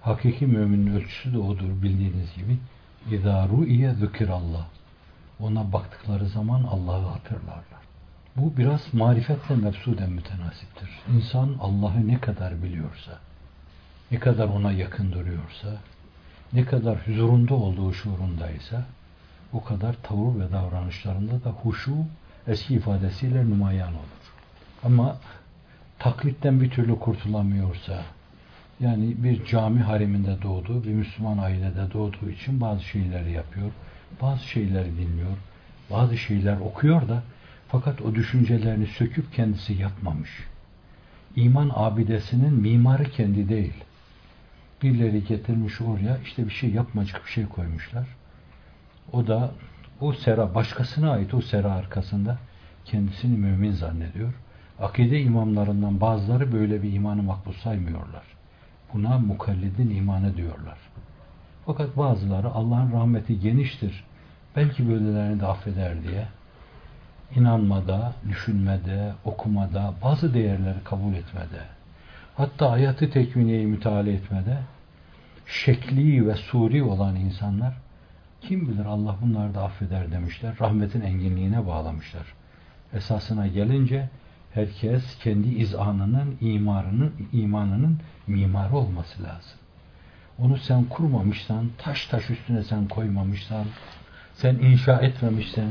Hakiki 0.00 0.46
müminin 0.46 0.96
ölçüsü 0.96 1.32
de 1.32 1.38
odur 1.38 1.82
bildiğiniz 1.82 2.34
gibi. 2.36 2.58
İzâ 3.10 3.48
ru'iye 3.48 3.94
zükirallah. 3.94 4.66
Ona 5.40 5.72
baktıkları 5.72 6.26
zaman 6.28 6.62
Allah'ı 6.62 7.06
hatırlarlar. 7.06 7.86
Bu 8.36 8.56
biraz 8.56 8.94
marifetle 8.94 9.56
mefsuden 9.56 10.10
mütenasiptir. 10.10 10.88
İnsan 11.14 11.56
Allah'ı 11.60 12.08
ne 12.08 12.20
kadar 12.20 12.62
biliyorsa, 12.62 13.18
ne 14.10 14.18
kadar 14.18 14.48
ona 14.48 14.72
yakın 14.72 15.12
duruyorsa, 15.12 15.76
ne 16.52 16.64
kadar 16.64 17.06
huzurunda 17.06 17.54
olduğu 17.54 17.92
şuurundaysa, 17.92 18.84
o 19.52 19.64
kadar 19.64 19.96
tavır 20.02 20.40
ve 20.40 20.52
davranışlarında 20.52 21.44
da 21.44 21.50
huşu 21.50 21.96
eski 22.46 22.74
ifadesiyle 22.74 23.50
numayan 23.50 23.94
olur. 23.94 24.25
Ama 24.84 25.16
taklitten 25.98 26.60
bir 26.60 26.70
türlü 26.70 26.98
kurtulamıyorsa, 26.98 28.02
yani 28.80 29.14
bir 29.18 29.44
cami 29.44 29.80
hariminde 29.80 30.42
doğduğu, 30.42 30.84
bir 30.84 30.92
Müslüman 30.92 31.38
ailede 31.38 31.92
doğduğu 31.92 32.30
için 32.30 32.60
bazı 32.60 32.84
şeyleri 32.84 33.32
yapıyor, 33.32 33.70
bazı 34.22 34.44
şeyleri 34.44 34.90
dinliyor, 34.98 35.36
bazı 35.90 36.16
şeyler 36.16 36.56
okuyor 36.56 37.08
da 37.08 37.22
fakat 37.68 38.02
o 38.02 38.14
düşüncelerini 38.14 38.86
söküp 38.86 39.32
kendisi 39.32 39.72
yapmamış. 39.72 40.30
İman 41.36 41.70
abidesinin 41.74 42.54
mimarı 42.54 43.04
kendi 43.04 43.48
değil. 43.48 43.84
Birileri 44.82 45.24
getirmiş 45.24 45.80
oraya 45.80 46.18
işte 46.24 46.44
bir 46.46 46.50
şey 46.50 46.70
yapmacık 46.70 47.26
bir 47.26 47.30
şey 47.30 47.46
koymuşlar. 47.46 48.06
O 49.12 49.26
da 49.26 49.50
o 50.00 50.12
sera 50.12 50.54
başkasına 50.54 51.10
ait 51.10 51.34
o 51.34 51.40
sera 51.40 51.72
arkasında 51.72 52.38
kendisini 52.84 53.38
mümin 53.38 53.72
zannediyor. 53.72 54.32
Akide 54.80 55.20
imamlarından 55.20 56.00
bazıları 56.00 56.52
böyle 56.52 56.82
bir 56.82 56.92
imanı 56.92 57.22
makbul 57.22 57.52
saymıyorlar. 57.52 58.22
Buna 58.92 59.18
mukallidin 59.18 59.90
imanı 59.90 60.36
diyorlar. 60.36 60.78
Fakat 61.66 61.96
bazıları 61.96 62.50
Allah'ın 62.50 62.92
rahmeti 62.92 63.40
geniştir. 63.40 64.04
Belki 64.56 64.88
böylelerini 64.88 65.40
de 65.40 65.46
affeder 65.46 66.02
diye 66.02 66.26
inanmada, 67.34 68.12
düşünmede, 68.28 69.12
okumada, 69.24 69.94
bazı 70.02 70.34
değerleri 70.34 70.84
kabul 70.84 71.14
etmede, 71.14 71.60
hatta 72.36 72.70
hayatı 72.70 73.10
tekviniyeyi 73.10 73.66
müteala 73.66 74.10
etmede, 74.10 74.58
şekli 75.46 76.26
ve 76.28 76.34
suri 76.34 76.82
olan 76.82 77.16
insanlar, 77.16 77.74
kim 78.40 78.68
bilir 78.68 78.84
Allah 78.84 79.16
bunları 79.22 79.54
da 79.54 79.62
affeder 79.62 80.12
demişler, 80.12 80.54
rahmetin 80.60 81.00
enginliğine 81.00 81.66
bağlamışlar. 81.66 82.26
Esasına 82.92 83.46
gelince, 83.46 84.08
herkes 84.56 85.18
kendi 85.18 85.48
izanının, 85.48 86.36
imarının, 86.40 87.12
imanının 87.32 87.98
mimarı 88.26 88.76
olması 88.76 89.22
lazım. 89.22 89.58
Onu 90.38 90.56
sen 90.58 90.84
kurmamışsan, 90.84 91.66
taş 91.78 92.06
taş 92.06 92.30
üstüne 92.30 92.62
sen 92.62 92.88
koymamışsan, 92.88 93.64
sen 94.34 94.54
inşa 94.54 95.00
etmemişsen, 95.00 95.68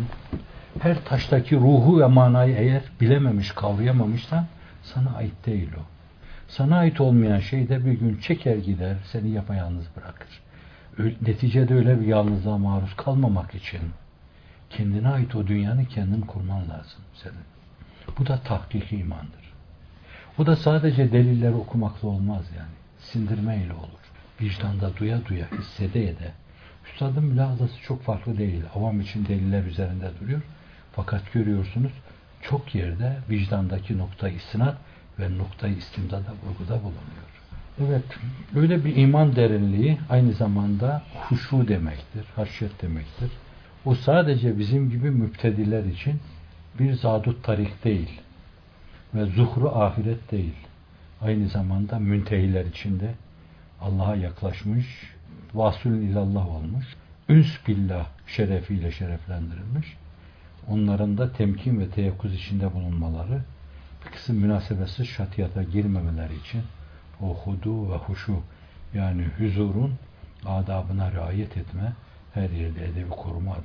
her 0.79 1.05
taştaki 1.05 1.55
ruhu 1.55 1.99
ve 1.99 2.05
manayı 2.05 2.55
eğer 2.55 2.81
bilememiş, 3.01 3.51
kavrayamamışsan 3.51 4.45
sana 4.83 5.15
ait 5.15 5.45
değil 5.45 5.69
o. 5.77 5.81
Sana 6.47 6.77
ait 6.77 7.01
olmayan 7.01 7.39
şey 7.39 7.69
de 7.69 7.85
bir 7.85 7.93
gün 7.93 8.17
çeker 8.17 8.55
gider, 8.55 8.95
seni 9.11 9.29
yapayalnız 9.29 9.85
bırakır. 9.95 10.41
Neticede 11.27 11.73
öyle 11.73 12.01
bir 12.01 12.05
yalnızlığa 12.05 12.57
maruz 12.57 12.95
kalmamak 12.95 13.55
için 13.55 13.81
kendine 14.69 15.09
ait 15.09 15.35
o 15.35 15.47
dünyanı 15.47 15.85
kendin 15.85 16.21
kurman 16.21 16.61
lazım 16.69 17.01
senin. 17.13 17.54
Bu 18.19 18.27
da 18.27 18.37
tahkiki 18.37 18.97
imandır. 18.97 19.53
Bu 20.37 20.45
da 20.45 20.55
sadece 20.55 21.11
delilleri 21.11 21.53
okumakla 21.53 22.07
olmaz 22.07 22.45
yani. 22.57 22.75
Sindirmeyle 22.99 23.73
olur. 23.73 24.05
Vicdanda 24.41 24.97
duya 24.97 25.25
duya, 25.25 25.47
hissedeye 25.59 26.19
de. 26.19 26.31
Üstadın 26.91 27.23
mülazası 27.23 27.81
çok 27.81 28.03
farklı 28.03 28.37
değil. 28.37 28.63
Avam 28.75 29.01
için 29.01 29.25
deliller 29.25 29.63
üzerinde 29.63 30.11
duruyor. 30.21 30.41
Fakat 30.95 31.33
görüyorsunuz 31.33 31.91
çok 32.41 32.75
yerde 32.75 33.17
vicdandaki 33.29 33.97
nokta 33.97 34.29
istinat 34.29 34.77
ve 35.19 35.37
noktayı 35.37 35.75
istimdada 35.75 36.33
vurguda 36.43 36.83
bulunuyor. 36.83 37.35
Evet, 37.79 38.03
öyle 38.55 38.85
bir 38.85 38.95
iman 38.95 39.35
derinliği 39.35 39.97
aynı 40.09 40.33
zamanda 40.33 41.03
huşu 41.29 41.67
demektir, 41.67 42.25
haşyet 42.35 42.81
demektir. 42.81 43.31
O 43.85 43.95
sadece 43.95 44.59
bizim 44.59 44.89
gibi 44.89 45.11
müptediler 45.11 45.83
için 45.83 46.19
bir 46.79 46.93
zadut 46.93 47.43
tarik 47.43 47.83
değil 47.83 48.21
ve 49.15 49.25
zuhru 49.25 49.69
ahiret 49.69 50.31
değil. 50.31 50.55
Aynı 51.21 51.47
zamanda 51.47 51.99
müntehiler 51.99 52.65
içinde 52.65 53.13
Allah'a 53.81 54.15
yaklaşmış, 54.15 54.85
vasülün 55.53 56.01
ilallah 56.01 56.55
olmuş, 56.55 56.85
üns 57.29 57.67
billah 57.67 58.07
şerefiyle 58.27 58.91
şereflendirilmiş. 58.91 59.97
Onların 60.67 61.17
da 61.17 61.33
temkin 61.33 61.79
ve 61.79 61.89
teyakkuz 61.89 62.33
içinde 62.33 62.73
bulunmaları, 62.73 63.41
bir 64.05 64.11
kısım 64.11 64.35
münasebetsiz 64.35 65.07
şatiyata 65.07 65.63
girmemeleri 65.63 66.35
için 66.35 66.61
o 67.21 67.35
hudu 67.35 67.91
ve 67.91 67.95
huşu 67.95 68.41
yani 68.93 69.25
huzurun 69.37 69.93
adabına 70.45 71.11
riayet 71.11 71.57
etme, 71.57 71.93
her 72.33 72.49
yerde 72.49 72.85
edebi 72.85 73.09
koruma 73.09 73.57